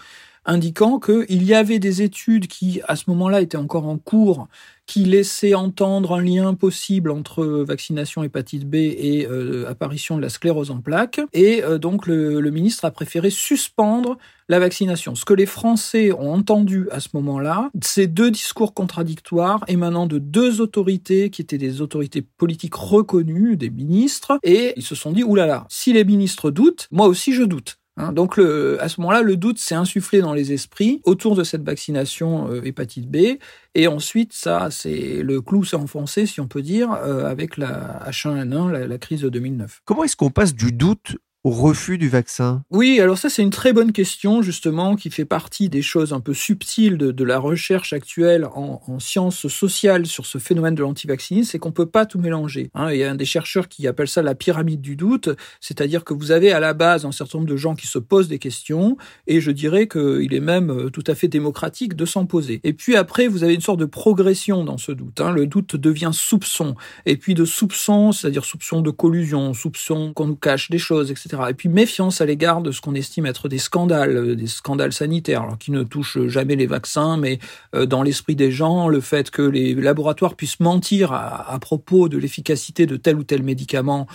indiquant 0.48 1.00
qu'il 1.00 1.44
y 1.44 1.54
avait 1.54 1.78
des 1.78 2.02
études 2.02 2.48
qui, 2.48 2.82
à 2.88 2.96
ce 2.96 3.04
moment-là, 3.08 3.42
étaient 3.42 3.58
encore 3.58 3.86
en 3.86 3.98
cours, 3.98 4.48
qui 4.88 5.04
laissaient 5.04 5.54
entendre 5.54 6.14
un 6.14 6.22
lien 6.22 6.54
possible 6.54 7.12
entre 7.12 7.44
vaccination 7.46 8.24
hépatite 8.24 8.68
B 8.68 8.76
et 8.76 9.28
euh, 9.30 9.70
apparition 9.70 10.16
de 10.16 10.22
la 10.22 10.30
sclérose 10.30 10.72
en 10.72 10.80
plaques. 10.80 11.20
Et 11.34 11.62
euh, 11.64 11.78
donc, 11.78 12.08
le, 12.08 12.40
le, 12.40 12.52
ministre 12.52 12.86
a 12.86 12.92
préféré 12.92 13.30
suspendre 13.30 14.18
la 14.48 14.60
vaccination. 14.60 15.14
Ce 15.14 15.26
que 15.26 15.34
les 15.34 15.46
Français 15.46 16.14
ont 16.14 16.34
entendu 16.34 16.88
à 16.92 17.02
ce 17.02 17.10
moment-là, 17.16 17.70
c'est 17.82 18.08
deux 18.08 18.32
discours 18.32 18.74
contradictoires 18.74 19.66
émanant 19.68 20.08
de 20.08 20.20
deux 20.20 20.62
autorités 20.62 21.30
qui 21.30 21.42
étaient 21.42 21.58
des 21.58 21.82
autorités 21.82 22.22
politiques 22.22 22.76
reconnues, 22.76 23.58
des 23.58 23.70
ministres, 23.70 24.40
et 24.44 24.74
ils 24.78 24.84
se 24.84 24.96
sont 24.96 25.12
dit, 25.12 25.26
oulala, 25.26 25.66
si 25.70 25.92
les 25.92 26.06
ministres 26.06 26.50
doutent, 26.50 26.88
moi 26.92 27.08
aussi 27.08 27.34
je 27.34 27.44
doute. 27.44 27.78
Hein, 27.98 28.14
donc 28.14 28.38
le, 28.38 28.82
à 28.82 28.90
ce 28.90 29.02
moment-là, 29.02 29.24
le 29.24 29.36
doute 29.38 29.58
s'est 29.58 29.76
insufflé 29.76 30.22
dans 30.22 30.34
les 30.34 30.54
esprits 30.54 31.02
autour 31.04 31.36
de 31.36 31.44
cette 31.44 31.64
vaccination 31.64 32.50
euh, 32.52 32.62
hépatite 32.64 33.10
B. 33.10 33.40
Et 33.74 33.88
ensuite, 33.88 34.34
ça, 34.34 34.70
c'est 34.70 35.22
le 35.24 35.42
clou 35.42 35.64
s'est 35.64 35.76
enfoncé, 35.76 36.28
si 36.28 36.40
on 36.40 36.48
peut 36.48 36.62
dire, 36.62 36.92
euh, 36.92 37.26
avec 37.26 37.58
la 37.58 38.08
H1N1, 38.08 38.72
la, 38.72 38.88
la 38.88 38.98
crise 39.00 39.22
de 39.22 39.30
2009. 39.30 39.82
Comment 39.84 40.04
est-ce 40.04 40.16
qu'on 40.16 40.30
passe 40.30 40.54
du 40.54 40.72
doute 40.72 41.18
refus 41.50 41.98
du 41.98 42.10
vaccin 42.10 42.64
Oui, 42.72 43.00
alors 43.00 43.18
ça 43.18 43.30
c'est 43.30 43.42
une 43.42 43.50
très 43.50 43.74
bonne 43.74 43.92
question 43.92 44.42
justement 44.42 44.96
qui 44.96 45.10
fait 45.10 45.26
partie 45.26 45.70
des 45.70 45.82
choses 45.82 46.14
un 46.14 46.20
peu 46.20 46.34
subtiles 46.34 46.98
de, 46.98 47.24
la 47.24 47.40
recherche 47.40 47.94
actuelle 47.94 48.46
en, 48.56 48.82
en, 48.88 49.00
sciences 49.00 49.48
sociales 49.48 50.06
sur 50.06 50.26
ce 50.26 50.38
phénomène 50.38 50.76
de 50.76 50.82
l'antivaccinisme, 50.82 51.52
c'est 51.52 51.60
qu'on 51.60 51.72
peut 51.72 51.86
pas 51.86 52.06
tout 52.06 52.20
mélanger. 52.20 52.70
Hein. 52.74 52.92
Il 52.92 53.00
y 53.00 53.04
a 53.04 53.12
un 53.12 53.16
des 53.16 53.26
chercheurs 53.26 53.68
qui 53.68 53.88
appelle 53.88 54.08
ça 54.08 54.22
la 54.22 54.36
pyramide 54.36 54.82
du 54.82 54.96
doute, 54.96 55.30
c'est-à-dire 55.60 56.04
que 56.04 56.14
vous 56.14 56.32
avez 56.32 56.52
à 56.52 56.60
la 56.60 56.74
base 56.74 57.06
un 57.06 57.12
certain 57.12 57.40
nombre 57.40 57.50
de 57.50 57.58
gens 57.58 57.76
qui 57.76 57.88
se 57.88 58.00
posent 58.00 58.28
des 58.28 58.40
questions 58.40 58.98
et 59.28 59.42
je 59.42 59.52
dirais 59.52 59.88
qu'il 59.88 60.34
est 60.34 60.40
même 60.40 60.70
euh, 60.70 60.90
tout 60.90 61.04
à 61.08 61.16
fait 61.16 61.28
démocratique 61.28 61.96
de 61.96 62.06
s'en 62.06 62.26
poser. 62.26 62.62
Et 62.64 62.74
puis 62.74 62.96
après, 62.96 63.28
vous 63.28 63.44
avez 63.44 63.54
une 63.54 63.62
sorte 63.62 63.80
de 63.80 63.86
progression 63.86 64.64
dans 64.64 64.78
ce 64.78 64.92
doute. 64.92 65.22
Hein. 65.22 65.32
Le 65.32 65.48
doute 65.48 65.76
devient 65.76 66.12
soupçon 66.14 66.76
et 67.06 67.18
puis 67.18 67.34
de 67.34 67.46
soupçon, 67.46 68.12
c'est-à-dire 68.12 68.46
soupçon 68.46 68.82
de 68.82 68.90
collusion, 68.90 69.54
soupçon 69.54 70.14
qu'on 70.14 70.28
nous 70.28 70.36
cache 70.36 70.70
des 70.70 70.78
choses, 70.80 71.12
etc 71.12 71.37
et 71.50 71.54
puis 71.54 71.70
méfiance 71.70 72.22
à 72.22 72.26
l'égard 72.26 72.62
de 72.62 72.72
ce 72.72 72.82
qu'on 72.82 72.96
estime 72.96 73.26
être 73.26 73.50
des 73.50 73.58
scandales, 73.58 74.16
euh, 74.16 74.36
des 74.36 74.48
scandales 74.48 74.94
sanitaires, 74.94 75.48
qui 75.60 75.72
ne 75.72 75.84
touchent 75.84 76.28
jamais 76.28 76.56
les 76.56 76.68
vaccins, 76.68 77.18
mais 77.18 77.40
euh, 77.76 77.86
dans 77.86 78.04
l'esprit 78.04 78.36
des 78.36 78.52
gens, 78.52 78.88
le 78.88 79.02
fait 79.02 79.30
que 79.30 79.42
les 79.42 79.74
laboratoires 79.76 80.36
puissent 80.36 80.60
mentir 80.60 81.12
à, 81.12 81.58
propos 81.60 82.10
de 82.10 82.18
l'efficacité 82.18 82.86
de 82.86 82.98
tel 82.98 83.18
ou 83.18 83.24
tel 83.24 83.44
médicament 83.44 84.08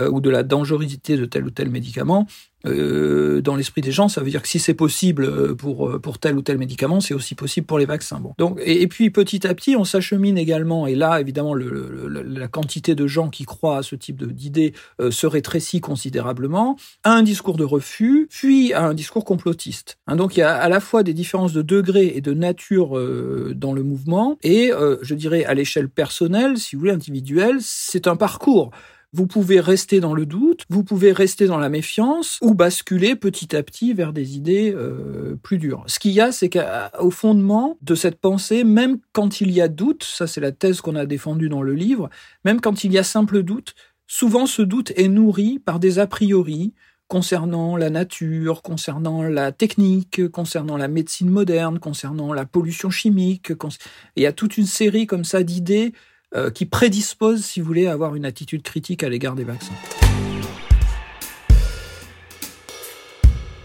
euh, 0.00 0.10
ou 0.10 0.20
de 0.20 0.30
la 0.30 0.42
dangerosité 0.42 1.16
de 1.16 1.24
tel 1.24 1.44
ou 1.44 1.50
tel 1.50 1.70
médicament, 1.70 2.26
euh, 2.66 3.40
dans 3.40 3.54
l'esprit 3.54 3.82
des 3.82 3.92
gens, 3.92 4.08
ça 4.08 4.20
veut 4.20 4.30
dire 4.30 4.42
que 4.42 4.48
si 4.48 4.58
c'est 4.58 4.74
possible 4.74 5.24
euh, 5.24 5.54
pour 5.54 5.88
euh, 5.88 5.98
pour 6.00 6.18
tel 6.18 6.36
ou 6.36 6.42
tel 6.42 6.58
médicament, 6.58 7.00
c'est 7.00 7.14
aussi 7.14 7.34
possible 7.34 7.66
pour 7.66 7.78
les 7.78 7.86
vaccins. 7.86 8.18
Bon. 8.18 8.34
Donc 8.38 8.60
et, 8.64 8.86
puis 8.88 9.10
petit 9.10 9.46
à 9.46 9.54
petit, 9.54 9.76
on 9.76 9.84
s'achemine 9.84 10.36
également. 10.36 10.86
Et 10.86 10.94
là, 10.94 11.20
évidemment, 11.20 11.54
le, 11.54 12.08
le, 12.08 12.22
la 12.22 12.48
quantité 12.48 12.94
de 12.94 13.06
gens 13.06 13.28
qui 13.28 13.44
croient 13.44 13.78
à 13.78 13.82
ce 13.82 13.94
type 13.94 14.24
d'idées 14.32 14.74
euh, 15.00 15.10
se 15.10 15.26
rétrécit 15.26 15.80
considérablement 15.80 16.76
à 17.04 17.12
un 17.12 17.22
discours 17.22 17.56
de 17.56 17.64
refus, 17.64 18.26
puis 18.30 18.72
à 18.72 18.84
un 18.86 18.94
discours 18.94 19.24
complotiste. 19.24 19.98
Hein, 20.06 20.16
donc 20.16 20.36
il 20.36 20.40
y 20.40 20.42
a 20.42 20.54
à 20.56 20.68
la 20.68 20.80
fois 20.80 21.02
des 21.02 21.14
différences 21.14 21.52
de 21.52 21.62
degré 21.62 22.12
et 22.16 22.20
de 22.20 22.34
nature 22.34 22.98
euh, 22.98 23.52
dans 23.54 23.72
le 23.72 23.82
mouvement, 23.82 24.36
et 24.42 24.70
je 25.02 25.14
dirais 25.14 25.44
à 25.44 25.54
l'échelle 25.54 25.88
personnelle, 25.88 26.58
si 26.58 26.74
vous 26.74 26.80
voulez, 26.80 26.92
individuelle, 26.92 27.58
c'est 27.60 28.06
un 28.06 28.16
parcours. 28.16 28.70
Vous 29.14 29.26
pouvez 29.26 29.58
rester 29.58 30.00
dans 30.00 30.12
le 30.12 30.26
doute, 30.26 30.64
vous 30.68 30.84
pouvez 30.84 31.12
rester 31.12 31.46
dans 31.46 31.56
la 31.56 31.70
méfiance 31.70 32.38
ou 32.42 32.54
basculer 32.54 33.16
petit 33.16 33.56
à 33.56 33.62
petit 33.62 33.94
vers 33.94 34.12
des 34.12 34.36
idées 34.36 34.70
euh, 34.76 35.34
plus 35.42 35.56
dures. 35.56 35.82
Ce 35.86 35.98
qu'il 35.98 36.12
y 36.12 36.20
a, 36.20 36.30
c'est 36.30 36.50
qu'au 36.50 37.10
fondement 37.10 37.78
de 37.80 37.94
cette 37.94 38.20
pensée, 38.20 38.64
même 38.64 38.98
quand 39.12 39.40
il 39.40 39.50
y 39.50 39.62
a 39.62 39.68
doute, 39.68 40.04
ça 40.04 40.26
c'est 40.26 40.42
la 40.42 40.52
thèse 40.52 40.82
qu'on 40.82 40.94
a 40.94 41.06
défendue 41.06 41.48
dans 41.48 41.62
le 41.62 41.72
livre, 41.72 42.10
même 42.44 42.60
quand 42.60 42.84
il 42.84 42.92
y 42.92 42.98
a 42.98 43.02
simple 43.02 43.42
doute, 43.42 43.74
souvent 44.06 44.44
ce 44.44 44.60
doute 44.60 44.92
est 44.96 45.08
nourri 45.08 45.58
par 45.58 45.80
des 45.80 45.98
a 45.98 46.06
priori, 46.06 46.74
concernant 47.08 47.78
la 47.78 47.88
nature, 47.88 48.60
concernant 48.60 49.22
la 49.22 49.50
technique, 49.50 50.28
concernant 50.28 50.76
la 50.76 50.88
médecine 50.88 51.30
moderne, 51.30 51.78
concernant 51.78 52.34
la 52.34 52.44
pollution 52.44 52.90
chimique. 52.90 53.52
Il 54.16 54.22
y 54.22 54.26
a 54.26 54.32
toute 54.32 54.58
une 54.58 54.66
série 54.66 55.06
comme 55.06 55.24
ça 55.24 55.42
d'idées 55.42 55.94
euh, 56.34 56.50
qui 56.50 56.66
prédisposent, 56.66 57.44
si 57.44 57.60
vous 57.60 57.66
voulez, 57.66 57.86
à 57.86 57.92
avoir 57.92 58.14
une 58.14 58.24
attitude 58.24 58.62
critique 58.62 59.02
à 59.02 59.08
l'égard 59.08 59.34
des 59.34 59.44
vaccins. 59.44 59.74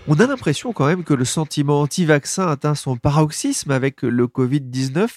On 0.06 0.20
a 0.20 0.28
l'impression 0.28 0.74
quand 0.74 0.86
même 0.86 1.06
que 1.06 1.14
le 1.14 1.24
sentiment 1.24 1.80
anti-vaccin 1.80 2.46
atteint 2.48 2.76
son 2.76 2.98
paroxysme 2.98 3.72
avec 3.72 4.02
le 4.02 4.28
Covid-19. 4.28 5.08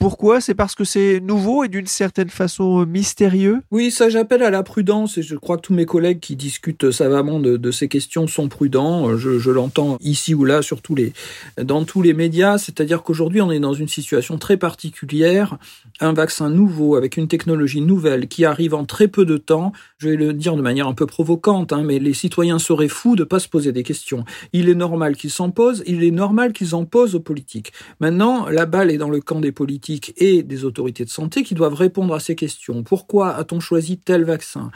Pourquoi? 0.00 0.40
C'est 0.40 0.54
parce 0.54 0.74
que 0.74 0.84
c'est 0.84 1.20
nouveau 1.20 1.62
et 1.62 1.68
d'une 1.68 1.86
certaine 1.86 2.30
façon 2.30 2.86
mystérieux? 2.86 3.60
Oui, 3.70 3.90
ça 3.90 4.08
j'appelle 4.08 4.42
à 4.42 4.48
la 4.48 4.62
prudence 4.62 5.18
et 5.18 5.22
je 5.22 5.36
crois 5.36 5.58
que 5.58 5.60
tous 5.60 5.74
mes 5.74 5.84
collègues 5.84 6.20
qui 6.20 6.36
discutent 6.36 6.90
savamment 6.90 7.38
de, 7.38 7.70
ces 7.70 7.86
questions 7.86 8.26
sont 8.26 8.48
prudents. 8.48 9.18
Je, 9.18 9.38
je 9.38 9.50
l'entends 9.50 9.98
ici 10.00 10.32
ou 10.32 10.46
là, 10.46 10.62
sur 10.62 10.80
tous 10.80 10.94
les, 10.94 11.12
dans 11.62 11.84
tous 11.84 12.00
les 12.00 12.14
médias. 12.14 12.56
C'est-à-dire 12.56 13.02
qu'aujourd'hui 13.02 13.42
on 13.42 13.52
est 13.52 13.60
dans 13.60 13.74
une 13.74 13.88
situation 13.88 14.38
très 14.38 14.56
particulière, 14.56 15.58
un 16.00 16.14
vaccin 16.14 16.48
nouveau 16.48 16.96
avec 16.96 17.18
une 17.18 17.28
technologie 17.28 17.82
nouvelle 17.82 18.26
qui 18.26 18.46
arrive 18.46 18.72
en 18.72 18.86
très 18.86 19.06
peu 19.06 19.26
de 19.26 19.36
temps. 19.36 19.74
Je 19.98 20.08
vais 20.08 20.16
le 20.16 20.32
dire 20.32 20.56
de 20.56 20.62
manière 20.62 20.88
un 20.88 20.94
peu 20.94 21.04
provocante, 21.04 21.74
hein, 21.74 21.82
mais 21.84 21.98
les 21.98 22.14
citoyens 22.14 22.58
seraient 22.58 22.88
fous 22.88 23.16
de 23.16 23.24
pas 23.24 23.38
se 23.38 23.48
poser 23.48 23.72
des 23.72 23.82
questions. 23.82 24.24
Il 24.54 24.70
est 24.70 24.74
normal 24.74 25.14
qu'ils 25.14 25.30
s'en 25.30 25.50
posent, 25.50 25.82
il 25.86 26.02
est 26.04 26.10
normal 26.10 26.54
qu'ils 26.54 26.74
en 26.74 26.86
posent 26.86 27.14
aux 27.14 27.20
politiques. 27.20 27.74
Maintenant, 28.00 28.48
la 28.48 28.64
balle 28.64 28.90
est 28.90 28.96
dans 28.96 29.10
le 29.10 29.20
camp 29.20 29.40
des 29.40 29.52
politiques 29.52 29.89
et 30.16 30.42
des 30.42 30.64
autorités 30.64 31.04
de 31.04 31.10
santé 31.10 31.42
qui 31.42 31.54
doivent 31.54 31.74
répondre 31.74 32.14
à 32.14 32.20
ces 32.20 32.34
questions. 32.34 32.82
Pourquoi 32.82 33.34
a-t-on 33.34 33.60
choisi 33.60 33.98
tel 33.98 34.24
vaccin? 34.24 34.70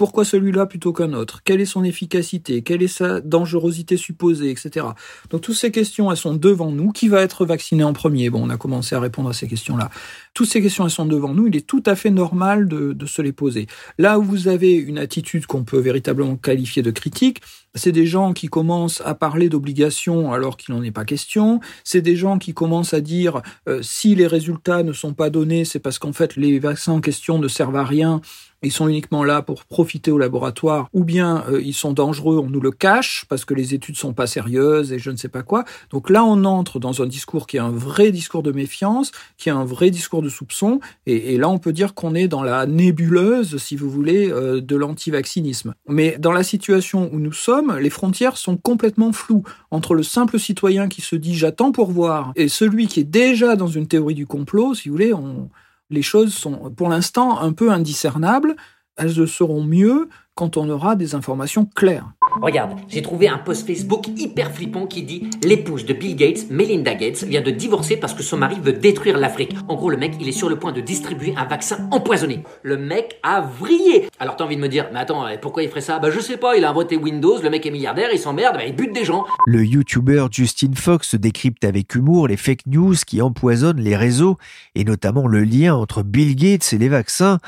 Pourquoi 0.00 0.24
celui-là 0.24 0.64
plutôt 0.64 0.94
qu'un 0.94 1.12
autre? 1.12 1.42
Quelle 1.44 1.60
est 1.60 1.66
son 1.66 1.84
efficacité? 1.84 2.62
Quelle 2.62 2.82
est 2.82 2.88
sa 2.88 3.20
dangerosité 3.20 3.98
supposée, 3.98 4.50
etc. 4.50 4.86
Donc 5.28 5.42
toutes 5.42 5.56
ces 5.56 5.70
questions, 5.70 6.10
elles 6.10 6.16
sont 6.16 6.32
devant 6.32 6.70
nous. 6.70 6.90
Qui 6.90 7.08
va 7.08 7.20
être 7.20 7.44
vacciné 7.44 7.84
en 7.84 7.92
premier? 7.92 8.30
Bon, 8.30 8.46
on 8.46 8.48
a 8.48 8.56
commencé 8.56 8.94
à 8.94 9.00
répondre 9.00 9.28
à 9.28 9.34
ces 9.34 9.46
questions-là. 9.46 9.90
Toutes 10.32 10.48
ces 10.48 10.62
questions, 10.62 10.86
elles 10.86 10.90
sont 10.90 11.04
devant 11.04 11.34
nous. 11.34 11.48
Il 11.48 11.56
est 11.56 11.66
tout 11.66 11.82
à 11.84 11.96
fait 11.96 12.08
normal 12.08 12.66
de, 12.66 12.96
se 13.04 13.20
les 13.20 13.32
poser. 13.32 13.66
Là 13.98 14.18
où 14.18 14.22
vous 14.22 14.48
avez 14.48 14.72
une 14.72 14.96
attitude 14.96 15.44
qu'on 15.44 15.64
peut 15.64 15.80
véritablement 15.80 16.36
qualifier 16.36 16.82
de 16.82 16.90
critique, 16.90 17.42
c'est 17.74 17.92
des 17.92 18.06
gens 18.06 18.32
qui 18.32 18.48
commencent 18.48 19.02
à 19.04 19.14
parler 19.14 19.50
d'obligations 19.50 20.32
alors 20.32 20.56
qu'il 20.56 20.74
n'en 20.74 20.82
est 20.82 20.90
pas 20.92 21.04
question. 21.04 21.60
C'est 21.84 22.00
des 22.00 22.16
gens 22.16 22.38
qui 22.38 22.54
commencent 22.54 22.94
à 22.94 23.02
dire 23.02 23.42
euh, 23.68 23.82
si 23.82 24.14
les 24.14 24.26
résultats 24.26 24.82
ne 24.82 24.94
sont 24.94 25.12
pas 25.12 25.28
donnés, 25.28 25.66
c'est 25.66 25.78
parce 25.78 25.98
qu'en 25.98 26.14
fait 26.14 26.36
les 26.36 26.58
vaccins 26.58 26.94
en 26.94 27.00
question 27.02 27.38
ne 27.38 27.48
servent 27.48 27.76
à 27.76 27.84
rien 27.84 28.22
ils 28.62 28.72
sont 28.72 28.88
uniquement 28.88 29.24
là 29.24 29.42
pour 29.42 29.64
profiter 29.64 30.10
au 30.10 30.18
laboratoire, 30.18 30.88
ou 30.92 31.04
bien 31.04 31.44
euh, 31.48 31.60
ils 31.62 31.74
sont 31.74 31.92
dangereux, 31.92 32.38
on 32.38 32.50
nous 32.50 32.60
le 32.60 32.70
cache 32.70 33.24
parce 33.28 33.44
que 33.44 33.54
les 33.54 33.74
études 33.74 33.96
sont 33.96 34.12
pas 34.12 34.26
sérieuses 34.26 34.92
et 34.92 34.98
je 34.98 35.10
ne 35.10 35.16
sais 35.16 35.28
pas 35.28 35.42
quoi. 35.42 35.64
Donc 35.90 36.10
là, 36.10 36.24
on 36.24 36.44
entre 36.44 36.78
dans 36.78 37.02
un 37.02 37.06
discours 37.06 37.46
qui 37.46 37.56
est 37.56 37.60
un 37.60 37.70
vrai 37.70 38.10
discours 38.10 38.42
de 38.42 38.52
méfiance, 38.52 39.12
qui 39.38 39.48
est 39.48 39.52
un 39.52 39.64
vrai 39.64 39.90
discours 39.90 40.22
de 40.22 40.28
soupçon, 40.28 40.80
et, 41.06 41.38
là, 41.38 41.48
on 41.48 41.58
peut 41.58 41.72
dire 41.72 41.94
qu'on 41.94 42.14
est 42.14 42.28
dans 42.28 42.42
la 42.42 42.66
nébuleuse, 42.66 43.56
si 43.56 43.76
vous 43.76 43.90
voulez, 43.90 44.30
euh, 44.30 44.60
de 44.60 44.76
l'antivaccinisme. 44.76 45.74
Mais 45.88 46.16
dans 46.18 46.32
la 46.32 46.42
situation 46.42 47.10
où 47.12 47.18
nous 47.18 47.32
sommes, 47.32 47.76
les 47.78 47.90
frontières 47.90 48.36
sont 48.36 48.56
complètement 48.56 49.12
floues 49.12 49.44
entre 49.70 49.94
le 49.94 50.02
simple 50.02 50.38
citoyen 50.38 50.88
qui 50.88 51.00
se 51.00 51.16
dit 51.16 51.34
j'attends 51.34 51.72
pour 51.72 51.90
voir 51.90 52.32
et 52.36 52.48
celui 52.48 52.86
qui 52.86 53.00
est 53.00 53.04
déjà 53.04 53.56
dans 53.56 53.68
une 53.68 53.86
théorie 53.86 54.14
du 54.14 54.26
complot, 54.26 54.74
si 54.74 54.88
vous 54.88 54.94
voulez, 54.94 55.14
on 55.14 55.48
les 55.90 56.02
choses 56.02 56.32
sont 56.32 56.70
pour 56.70 56.88
l'instant 56.88 57.40
un 57.40 57.52
peu 57.52 57.70
indiscernables. 57.70 58.56
Elles 58.96 59.14
le 59.16 59.26
seront 59.26 59.62
mieux 59.62 60.08
quand 60.40 60.56
on 60.56 60.70
aura 60.70 60.96
des 60.96 61.14
informations 61.14 61.66
claires. 61.66 62.12
Regarde, 62.40 62.78
j'ai 62.88 63.02
trouvé 63.02 63.28
un 63.28 63.36
post 63.36 63.66
Facebook 63.66 64.06
hyper 64.16 64.50
flippant 64.52 64.86
qui 64.86 65.02
dit 65.02 65.28
L'épouse 65.42 65.84
de 65.84 65.92
Bill 65.92 66.16
Gates, 66.16 66.48
Melinda 66.48 66.94
Gates, 66.94 67.24
vient 67.24 67.42
de 67.42 67.50
divorcer 67.50 67.98
parce 67.98 68.14
que 68.14 68.22
son 68.22 68.38
mari 68.38 68.56
veut 68.62 68.72
détruire 68.72 69.18
l'Afrique. 69.18 69.54
En 69.68 69.74
gros, 69.74 69.90
le 69.90 69.98
mec, 69.98 70.14
il 70.18 70.26
est 70.26 70.32
sur 70.32 70.48
le 70.48 70.58
point 70.58 70.72
de 70.72 70.80
distribuer 70.80 71.34
un 71.36 71.44
vaccin 71.44 71.86
empoisonné. 71.90 72.42
Le 72.62 72.78
mec 72.78 73.18
a 73.22 73.42
vrillé. 73.42 74.08
Alors 74.18 74.36
t'as 74.36 74.44
envie 74.44 74.56
de 74.56 74.62
me 74.62 74.68
dire, 74.68 74.86
mais 74.94 75.00
attends, 75.00 75.26
pourquoi 75.42 75.62
il 75.62 75.68
ferait 75.68 75.82
ça? 75.82 75.98
Bah 75.98 76.10
je 76.10 76.20
sais 76.20 76.38
pas, 76.38 76.56
il 76.56 76.64
a 76.64 76.70
inventé 76.70 76.96
Windows, 76.96 77.36
le 77.42 77.50
mec 77.50 77.66
est 77.66 77.70
milliardaire, 77.70 78.08
il 78.10 78.18
s'emmerde, 78.18 78.54
bah, 78.54 78.64
il 78.64 78.74
bute 78.74 78.94
des 78.94 79.04
gens. 79.04 79.26
Le 79.46 79.62
YouTuber 79.62 80.28
Justin 80.30 80.72
Fox 80.74 81.16
décrypte 81.16 81.64
avec 81.64 81.94
humour 81.94 82.28
les 82.28 82.38
fake 82.38 82.66
news 82.66 82.94
qui 83.06 83.20
empoisonnent 83.20 83.80
les 83.80 83.96
réseaux, 83.96 84.38
et 84.74 84.84
notamment 84.84 85.26
le 85.26 85.44
lien 85.44 85.74
entre 85.74 86.02
Bill 86.02 86.34
Gates 86.34 86.72
et 86.72 86.78
les 86.78 86.88
vaccins. 86.88 87.40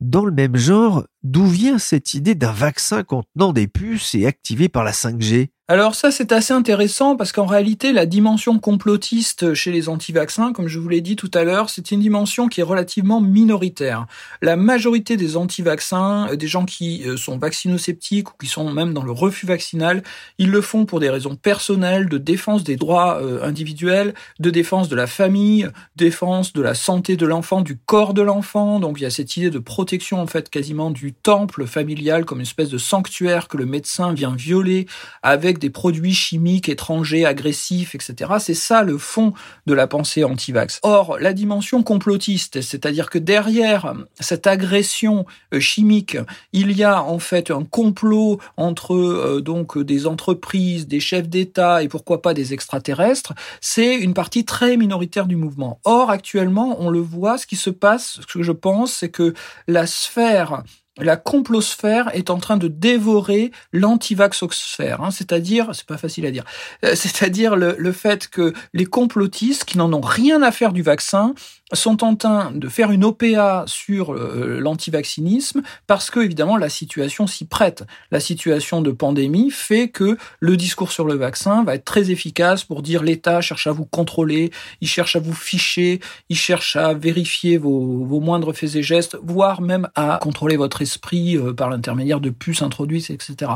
Dans 0.00 0.26
le 0.26 0.32
même 0.32 0.56
genre, 0.56 1.04
d'où 1.30 1.46
vient 1.46 1.78
cette 1.78 2.14
idée 2.14 2.36
d'un 2.36 2.52
vaccin 2.52 3.02
contenant 3.02 3.52
des 3.52 3.66
puces 3.66 4.14
et 4.14 4.26
activé 4.26 4.68
par 4.68 4.84
la 4.84 4.92
5G 4.92 5.48
alors 5.68 5.96
ça, 5.96 6.12
c'est 6.12 6.30
assez 6.30 6.54
intéressant 6.54 7.16
parce 7.16 7.32
qu'en 7.32 7.44
réalité, 7.44 7.92
la 7.92 8.06
dimension 8.06 8.60
complotiste 8.60 9.52
chez 9.54 9.72
les 9.72 9.88
anti-vaccins, 9.88 10.52
comme 10.52 10.68
je 10.68 10.78
vous 10.78 10.88
l'ai 10.88 11.00
dit 11.00 11.16
tout 11.16 11.30
à 11.34 11.42
l'heure, 11.42 11.70
c'est 11.70 11.90
une 11.90 11.98
dimension 11.98 12.46
qui 12.46 12.60
est 12.60 12.62
relativement 12.62 13.20
minoritaire. 13.20 14.06
La 14.42 14.54
majorité 14.54 15.16
des 15.16 15.36
anti-vaccins, 15.36 16.28
euh, 16.30 16.36
des 16.36 16.46
gens 16.46 16.66
qui 16.66 17.02
euh, 17.04 17.16
sont 17.16 17.36
vaccino-sceptiques 17.36 18.30
ou 18.30 18.34
qui 18.40 18.46
sont 18.46 18.72
même 18.72 18.94
dans 18.94 19.02
le 19.02 19.10
refus 19.10 19.44
vaccinal, 19.44 20.04
ils 20.38 20.52
le 20.52 20.60
font 20.60 20.84
pour 20.84 21.00
des 21.00 21.10
raisons 21.10 21.34
personnelles, 21.34 22.08
de 22.08 22.18
défense 22.18 22.62
des 22.62 22.76
droits 22.76 23.20
euh, 23.20 23.42
individuels, 23.42 24.14
de 24.38 24.50
défense 24.50 24.88
de 24.88 24.94
la 24.94 25.08
famille, 25.08 25.68
défense 25.96 26.52
de 26.52 26.62
la 26.62 26.74
santé 26.74 27.16
de 27.16 27.26
l'enfant, 27.26 27.60
du 27.60 27.76
corps 27.76 28.14
de 28.14 28.22
l'enfant. 28.22 28.78
Donc 28.78 29.00
il 29.00 29.02
y 29.02 29.06
a 29.06 29.10
cette 29.10 29.36
idée 29.36 29.50
de 29.50 29.58
protection 29.58 30.20
en 30.20 30.28
fait 30.28 30.48
quasiment 30.48 30.92
du 30.92 31.12
temple 31.12 31.66
familial 31.66 32.24
comme 32.24 32.38
une 32.38 32.46
espèce 32.46 32.70
de 32.70 32.78
sanctuaire 32.78 33.48
que 33.48 33.56
le 33.56 33.66
médecin 33.66 34.12
vient 34.12 34.36
violer 34.36 34.86
avec 35.24 35.55
des 35.58 35.70
produits 35.70 36.14
chimiques 36.14 36.68
étrangers, 36.68 37.26
agressifs, 37.26 37.94
etc. 37.94 38.34
C'est 38.38 38.54
ça 38.54 38.82
le 38.82 38.98
fond 38.98 39.32
de 39.66 39.74
la 39.74 39.86
pensée 39.86 40.24
anti-vax. 40.24 40.80
Or, 40.82 41.18
la 41.20 41.32
dimension 41.32 41.82
complotiste, 41.82 42.60
c'est-à-dire 42.60 43.10
que 43.10 43.18
derrière 43.18 43.94
cette 44.20 44.46
agression 44.46 45.26
euh, 45.54 45.60
chimique, 45.60 46.16
il 46.52 46.72
y 46.72 46.84
a 46.84 47.02
en 47.02 47.18
fait 47.18 47.50
un 47.50 47.64
complot 47.64 48.40
entre 48.56 48.94
euh, 48.94 49.40
donc 49.40 49.78
des 49.78 50.06
entreprises, 50.06 50.86
des 50.86 51.00
chefs 51.00 51.28
d'État 51.28 51.82
et 51.82 51.88
pourquoi 51.88 52.22
pas 52.22 52.34
des 52.34 52.52
extraterrestres, 52.52 53.34
c'est 53.60 53.96
une 53.96 54.14
partie 54.14 54.44
très 54.44 54.76
minoritaire 54.76 55.26
du 55.26 55.36
mouvement. 55.36 55.80
Or, 55.84 56.10
actuellement, 56.10 56.76
on 56.80 56.90
le 56.90 57.00
voit, 57.00 57.38
ce 57.38 57.46
qui 57.46 57.56
se 57.56 57.70
passe, 57.70 58.20
ce 58.20 58.26
que 58.26 58.42
je 58.42 58.52
pense, 58.52 58.92
c'est 58.92 59.10
que 59.10 59.34
la 59.66 59.86
sphère 59.86 60.62
la 60.98 61.16
complosphère 61.16 62.10
est 62.14 62.30
en 62.30 62.38
train 62.38 62.56
de 62.56 62.68
dévorer 62.68 63.52
l'antivaxosphère, 63.72 65.02
hein, 65.02 65.10
c'est-à-dire, 65.10 65.70
c'est 65.74 65.86
pas 65.86 65.98
facile 65.98 66.26
à 66.26 66.30
dire, 66.30 66.44
euh, 66.84 66.94
c'est-à-dire 66.94 67.56
le, 67.56 67.76
le, 67.78 67.92
fait 67.92 68.28
que 68.28 68.52
les 68.72 68.86
complotistes 68.86 69.64
qui 69.64 69.78
n'en 69.78 69.92
ont 69.92 70.00
rien 70.00 70.42
à 70.42 70.50
faire 70.50 70.72
du 70.72 70.82
vaccin 70.82 71.34
sont 71.72 72.04
en 72.04 72.14
train 72.14 72.52
de 72.52 72.68
faire 72.68 72.92
une 72.92 73.04
OPA 73.04 73.64
sur 73.66 74.14
euh, 74.14 74.58
l'antivaccinisme 74.60 75.62
parce 75.88 76.10
que 76.10 76.20
évidemment 76.20 76.56
la 76.56 76.68
situation 76.68 77.26
s'y 77.26 77.44
prête. 77.44 77.84
La 78.12 78.20
situation 78.20 78.82
de 78.82 78.92
pandémie 78.92 79.50
fait 79.50 79.88
que 79.88 80.16
le 80.38 80.56
discours 80.56 80.92
sur 80.92 81.04
le 81.04 81.14
vaccin 81.14 81.64
va 81.64 81.74
être 81.74 81.84
très 81.84 82.12
efficace 82.12 82.62
pour 82.62 82.82
dire 82.82 83.02
l'État 83.02 83.40
cherche 83.40 83.66
à 83.66 83.72
vous 83.72 83.84
contrôler, 83.84 84.52
il 84.80 84.86
cherche 84.86 85.16
à 85.16 85.18
vous 85.18 85.34
ficher, 85.34 86.00
il 86.28 86.36
cherche 86.36 86.76
à 86.76 86.94
vérifier 86.94 87.58
vos, 87.58 88.20
moindres 88.20 88.54
faits 88.54 88.76
et 88.76 88.82
gestes, 88.82 89.16
voire 89.22 89.60
même 89.60 89.88
à 89.96 90.18
contrôler 90.22 90.56
votre 90.56 90.82
esprit 90.82 91.36
euh, 91.36 91.52
par 91.52 91.68
l'intermédiaire 91.68 92.20
de 92.20 92.30
puces 92.30 92.62
introduites, 92.62 93.10
etc. 93.10 93.52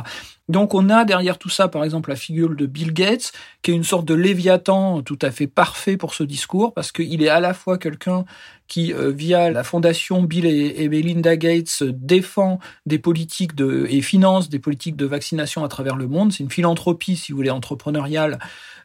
Donc 0.48 0.74
on 0.74 0.90
a 0.90 1.04
derrière 1.04 1.38
tout 1.38 1.48
ça, 1.48 1.68
par 1.68 1.84
exemple, 1.84 2.10
la 2.10 2.16
figure 2.16 2.50
de 2.50 2.66
Bill 2.66 2.92
Gates, 2.92 3.32
qui 3.62 3.70
est 3.70 3.74
une 3.74 3.84
sorte 3.84 4.04
de 4.04 4.14
léviathan 4.14 5.00
tout 5.02 5.18
à 5.22 5.30
fait 5.30 5.46
parfait 5.46 5.96
pour 5.96 6.12
ce 6.12 6.24
discours, 6.24 6.74
parce 6.74 6.90
qu'il 6.90 7.22
est 7.22 7.28
à 7.28 7.38
la 7.38 7.54
fois 7.54 7.78
quelqu'un 7.78 7.99
qui, 8.68 8.92
euh, 8.92 9.10
via 9.10 9.50
la 9.50 9.64
fondation 9.64 10.22
Bill 10.22 10.46
et, 10.46 10.88
Melinda 10.88 11.36
Gates, 11.36 11.82
défend 11.82 12.60
des 12.86 12.98
politiques 12.98 13.52
et 13.88 14.00
finance 14.00 14.48
des 14.48 14.58
politiques 14.58 14.96
de 14.96 15.06
vaccination 15.06 15.64
à 15.64 15.68
travers 15.68 15.96
le 15.96 16.06
monde. 16.06 16.32
C'est 16.32 16.44
une 16.44 16.50
philanthropie, 16.50 17.16
si 17.16 17.32
vous 17.32 17.36
voulez, 17.36 17.50
entrepreneuriale 17.50 18.38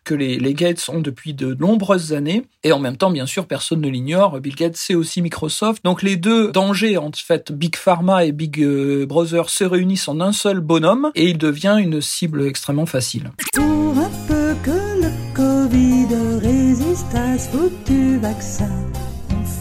que 0.06 0.14
les, 0.14 0.54
Gates 0.54 0.88
ont 0.88 1.02
depuis 1.02 1.34
de 1.34 1.54
nombreuses 1.56 2.14
années. 2.14 2.46
Et 2.64 2.72
en 2.72 2.80
même 2.80 2.96
temps, 2.96 3.12
bien 3.12 3.26
sûr, 3.26 3.48
personne 3.48 3.82
ne 3.82 3.90
l'ignore, 3.90 4.40
Bill 4.40 4.56
Gates, 4.56 4.78
c'est 4.78 4.96
aussi 4.96 5.22
Microsoft. 5.22 5.84
Donc 5.84 6.04
les 6.04 6.16
deux 6.16 6.52
dangers, 6.52 6.98
en 6.98 7.12
fait, 7.14 7.52
Big 7.52 7.76
Pharma 7.76 8.26
et 8.26 8.32
Big 8.32 8.62
euh, 8.62 9.06
Brother 9.06 9.50
se 9.50 9.64
réunissent 9.64 10.08
en 10.08 10.22
un 10.22 10.32
seul 10.32 10.62
bonhomme 10.62 11.12
et 11.16 11.30
il 11.30 11.38
devient 11.38 11.78
une 11.80 12.02
cible 12.02 12.48
extrêmement 12.48 12.86
facile. 12.86 13.32
Pour 13.54 13.98
un 13.98 14.10
que 14.64 14.72
le 14.72 15.12
Covid 15.34 16.08
résiste 16.42 17.14
à 17.14 17.38
ce 17.38 17.50
foutu 17.50 18.18
vaccin, 18.18 18.72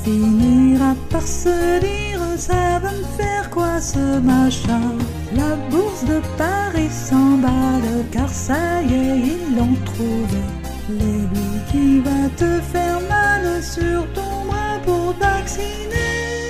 finira 0.05 0.95
par 1.11 1.27
se 1.27 1.81
dire 1.81 2.21
ça 2.37 2.79
va 2.83 2.93
me 2.93 3.05
faire 3.17 3.49
quoi 3.51 3.81
ce 3.81 4.19
machin 4.21 4.93
La 5.35 5.57
bourse 5.71 6.05
de 6.05 6.21
Paris 6.37 6.91
s'emballe 6.91 8.05
car 8.13 8.29
ça 8.29 8.83
y 8.83 8.93
est, 8.93 9.19
ils 9.19 9.57
l'ont 9.57 9.77
trouvé. 9.85 10.43
L'aiguille 10.91 11.63
qui 11.71 12.01
va 12.01 12.29
te 12.37 12.61
faire 12.73 13.01
mal 13.09 13.63
sur 13.63 14.07
ton 14.13 14.45
bras 14.47 14.79
pour 14.85 15.15
vacciner. 15.19 15.75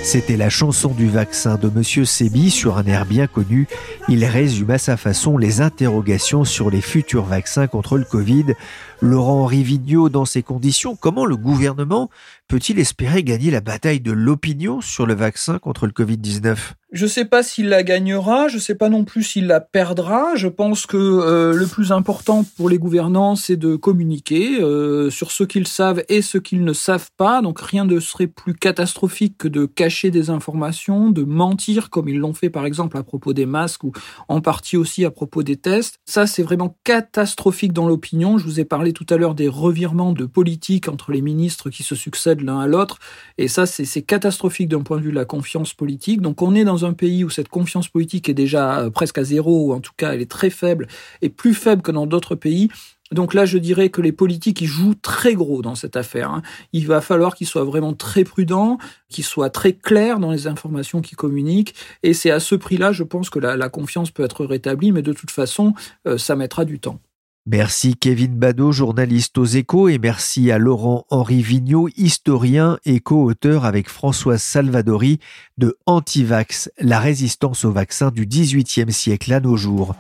C'était 0.03 0.37
la 0.37 0.51
chanson 0.51 0.91
du 0.91 1.09
vaccin 1.09 1.57
de 1.57 1.69
Monsieur 1.69 2.05
Sebi 2.05 2.51
sur 2.51 2.77
un 2.77 2.85
air 2.85 3.07
bien 3.07 3.27
connu. 3.27 3.67
Il 4.09 4.25
résume 4.25 4.71
à 4.71 4.79
sa 4.79 4.97
façon 4.97 5.39
les 5.39 5.61
interrogations 5.61 6.45
sur 6.45 6.71
les 6.71 6.83
futurs 6.83 7.25
vaccins 7.25 7.67
contre 7.69 7.97
le 7.97 8.05
Covid. 8.05 8.55
Laurent-Henri 9.01 9.63
Vigneault, 9.63 10.09
dans 10.09 10.25
ces 10.25 10.43
conditions, 10.43 10.97
comment 10.97 11.25
le 11.25 11.37
gouvernement 11.37 12.11
peut-il 12.49 12.79
espérer 12.79 13.23
gagner 13.23 13.51
la 13.51 13.61
bataille 13.61 14.01
de 14.01 14.13
l'opinion 14.13 14.81
sur 14.81 15.07
le 15.07 15.15
vaccin 15.15 15.59
contre 15.59 15.87
le 15.87 15.93
Covid-19 15.93 16.57
je 16.95 17.07
ne 17.07 17.11
sais 17.11 17.25
pas 17.25 17.43
s'il 17.43 17.71
la 17.71 17.83
gagnera, 17.83 18.47
je 18.47 18.55
ne 18.55 18.61
sais 18.61 18.77
pas 18.77 18.89
non 18.89 19.03
plus 19.03 19.25
s'il 19.25 19.49
la 19.49 19.61
perdra. 19.61 20.37
Je 20.37 20.47
pense 20.47 20.87
que 20.87 20.97
euh, 20.97 21.53
le 21.53 21.67
plus 21.67 21.91
important 21.91 22.45
pour 22.57 22.69
les 22.69 22.79
gouvernants, 22.79 23.35
c'est 23.35 23.57
de 23.57 23.75
communiquer 23.75 24.61
euh, 24.63 25.11
sur 25.11 25.33
ce 25.33 25.43
qu'ils 25.43 25.67
savent 25.67 26.05
et 26.09 26.23
ce 26.23 26.39
qu'ils 26.39 26.63
ne 26.63 26.73
savent 26.73 27.11
pas. 27.17 27.43
Donc 27.43 27.61
rien 27.61 27.85
ne 27.85 27.99
serait 27.99 28.29
plus 28.29 28.55
catastrophique 28.55 29.39
que 29.39 29.49
de 29.49 29.67
cacher 29.67 30.13
des 30.13 30.31
informations, 30.31 31.11
de 31.11 31.25
mentir 31.25 31.91
comme 31.91 32.09
ils 32.09 32.19
l'ont 32.19 32.33
fait 32.33 32.49
par 32.49 32.65
exemple 32.65 32.97
à 32.97 33.03
propos 33.03 33.33
des 33.33 33.45
masques 33.45 33.83
ou 33.83 33.91
en 34.29 34.41
partie 34.41 34.77
aussi 34.77 35.05
à 35.05 35.11
propos 35.11 35.43
des 35.43 35.57
tests. 35.57 35.97
Ça, 36.05 36.29
c'est 36.29 36.45
vraiment 36.45 36.77
catastrophique 36.85 37.73
dans 37.73 37.89
l'opinion. 37.89 38.39
Je 38.39 38.45
vous 38.45 38.61
ai 38.61 38.65
parlé 38.65 38.93
tout 38.95 39.07
à 39.11 39.19
l'heure 39.19 39.35
des 39.35 39.49
revirements 39.49 40.13
de 40.13 40.25
politique 40.25 40.89
entre 40.89 41.13
les 41.13 41.21
ministres 41.21 41.69
qui 41.69 41.83
se 41.83 41.95
succèdent 41.95 42.41
l'un 42.41 42.61
à 42.61 42.67
l'autre. 42.67 42.99
Et 43.37 43.49
ça, 43.49 43.67
c'est 43.67 44.03
catastrophique 44.03 44.69
d'un 44.69 44.81
point 44.81 44.97
de 44.97 45.03
vue 45.03 45.11
de 45.11 45.17
la 45.17 45.27
confiance 45.27 45.75
politique. 45.75 46.23
Donc 46.23 46.41
on 46.41 46.55
est 46.55 46.65
dans 46.65 46.87
un 46.87 46.95
pays 46.95 47.25
où 47.25 47.31
cette 47.31 47.49
confiance 47.49 47.89
politique 47.89 48.29
est 48.31 48.35
déjà 48.35 48.81
euh, 48.81 48.91
presque 48.91 49.19
à 49.19 49.25
zéro, 49.25 49.69
ou 49.69 49.73
en 49.75 49.81
tout 49.81 49.93
cas 49.97 50.15
elle 50.15 50.23
est 50.23 50.31
très 50.31 50.51
faible, 50.51 50.87
et 51.21 51.29
plus 51.29 51.55
faible 51.55 51.83
que 51.83 51.93
dans 51.93 52.07
d'autres 52.07 52.35
pays, 52.35 52.71
donc 53.13 53.35
là, 53.35 53.45
je 53.45 53.59
dirais 53.59 53.91
que 53.91 54.01
les 54.01 54.13
politiques 54.13 54.61
ils 54.61 54.67
jouent 54.67 54.95
très 54.95 55.35
gros 55.35 55.63
dans 55.63 55.75
cette 55.75 55.97
affaire. 55.97 56.31
Hein. 56.31 56.43
Il 56.73 56.87
va 56.87 57.01
falloir 57.01 57.35
qu'ils 57.35 57.47
soient 57.47 57.65
vraiment 57.65 57.93
très 57.93 58.25
prudents, 58.25 58.79
qu'ils 59.09 59.25
soient 59.25 59.51
très 59.51 59.73
clairs 59.75 60.19
dans 60.19 60.33
les 60.33 60.47
informations 60.47 61.01
qu'ils 61.01 61.17
communiquent. 61.17 61.75
Et 62.03 62.15
c'est 62.15 62.31
à 62.31 62.41
ce 62.41 62.55
prix-là, 62.55 62.93
je 62.93 63.05
pense 63.05 63.31
que 63.31 63.39
la, 63.39 63.69
confiance 63.69 64.11
peut 64.11 64.25
être 64.25 64.45
rétablie, 64.45 64.91
mais 64.91 65.03
de 65.03 65.13
toute 65.13 65.31
façon, 65.31 65.75
euh, 66.07 66.19
ça 66.19 66.35
mettra 66.35 66.65
du 66.65 66.81
temps. 66.81 67.01
Merci 67.47 67.95
Kevin 67.95 68.37
Badeau, 68.37 68.73
journaliste 68.73 69.37
aux 69.37 69.45
échos, 69.45 69.91
et 69.91 69.99
merci 69.99 70.51
à 70.51 70.57
Laurent-Henri 70.57 71.43
Vigneault, 71.43 71.91
historien 71.95 72.79
et 72.87 73.01
co-auteur 73.01 73.67
avec 73.67 73.91
Françoise 73.91 74.41
Salvadori 74.43 75.21
de 75.59 75.77
Antivax, 75.85 76.71
la 76.81 76.99
résistance 76.99 77.67
au 77.67 77.71
vaccin 77.71 78.11
du 78.11 78.25
XVIIIe 78.25 78.91
siècle 78.91 79.31
à 79.31 79.41
nos 79.41 79.59
jours. 79.59 79.95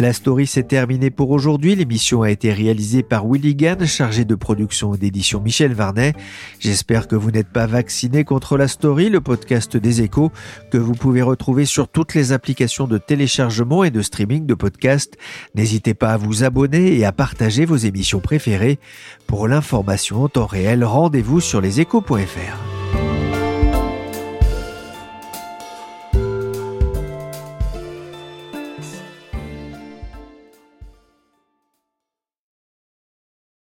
La 0.00 0.14
story 0.14 0.46
s'est 0.46 0.62
terminée 0.62 1.10
pour 1.10 1.30
aujourd'hui. 1.30 1.76
L'émission 1.76 2.22
a 2.22 2.30
été 2.30 2.54
réalisée 2.54 3.02
par 3.02 3.26
Willy 3.26 3.54
Gann, 3.54 3.86
chargé 3.86 4.24
de 4.24 4.34
production 4.34 4.94
et 4.94 4.96
d'édition 4.96 5.40
Michel 5.42 5.74
Varnet. 5.74 6.14
J'espère 6.58 7.06
que 7.06 7.16
vous 7.16 7.30
n'êtes 7.30 7.50
pas 7.50 7.66
vacciné 7.66 8.24
contre 8.24 8.56
la 8.56 8.66
story, 8.66 9.10
le 9.10 9.20
podcast 9.20 9.76
des 9.76 10.00
échos, 10.00 10.32
que 10.70 10.78
vous 10.78 10.94
pouvez 10.94 11.20
retrouver 11.20 11.66
sur 11.66 11.86
toutes 11.86 12.14
les 12.14 12.32
applications 12.32 12.86
de 12.86 12.96
téléchargement 12.96 13.84
et 13.84 13.90
de 13.90 14.00
streaming 14.00 14.46
de 14.46 14.54
podcasts. 14.54 15.18
N'hésitez 15.54 15.92
pas 15.92 16.14
à 16.14 16.16
vous 16.16 16.44
abonner 16.44 16.96
et 16.96 17.04
à 17.04 17.12
partager 17.12 17.66
vos 17.66 17.76
émissions 17.76 18.20
préférées. 18.20 18.78
Pour 19.26 19.48
l'information 19.48 20.22
en 20.22 20.28
temps 20.30 20.46
réel, 20.46 20.82
rendez-vous 20.82 21.42
sur 21.42 21.60
leséchos.fr. 21.60 22.79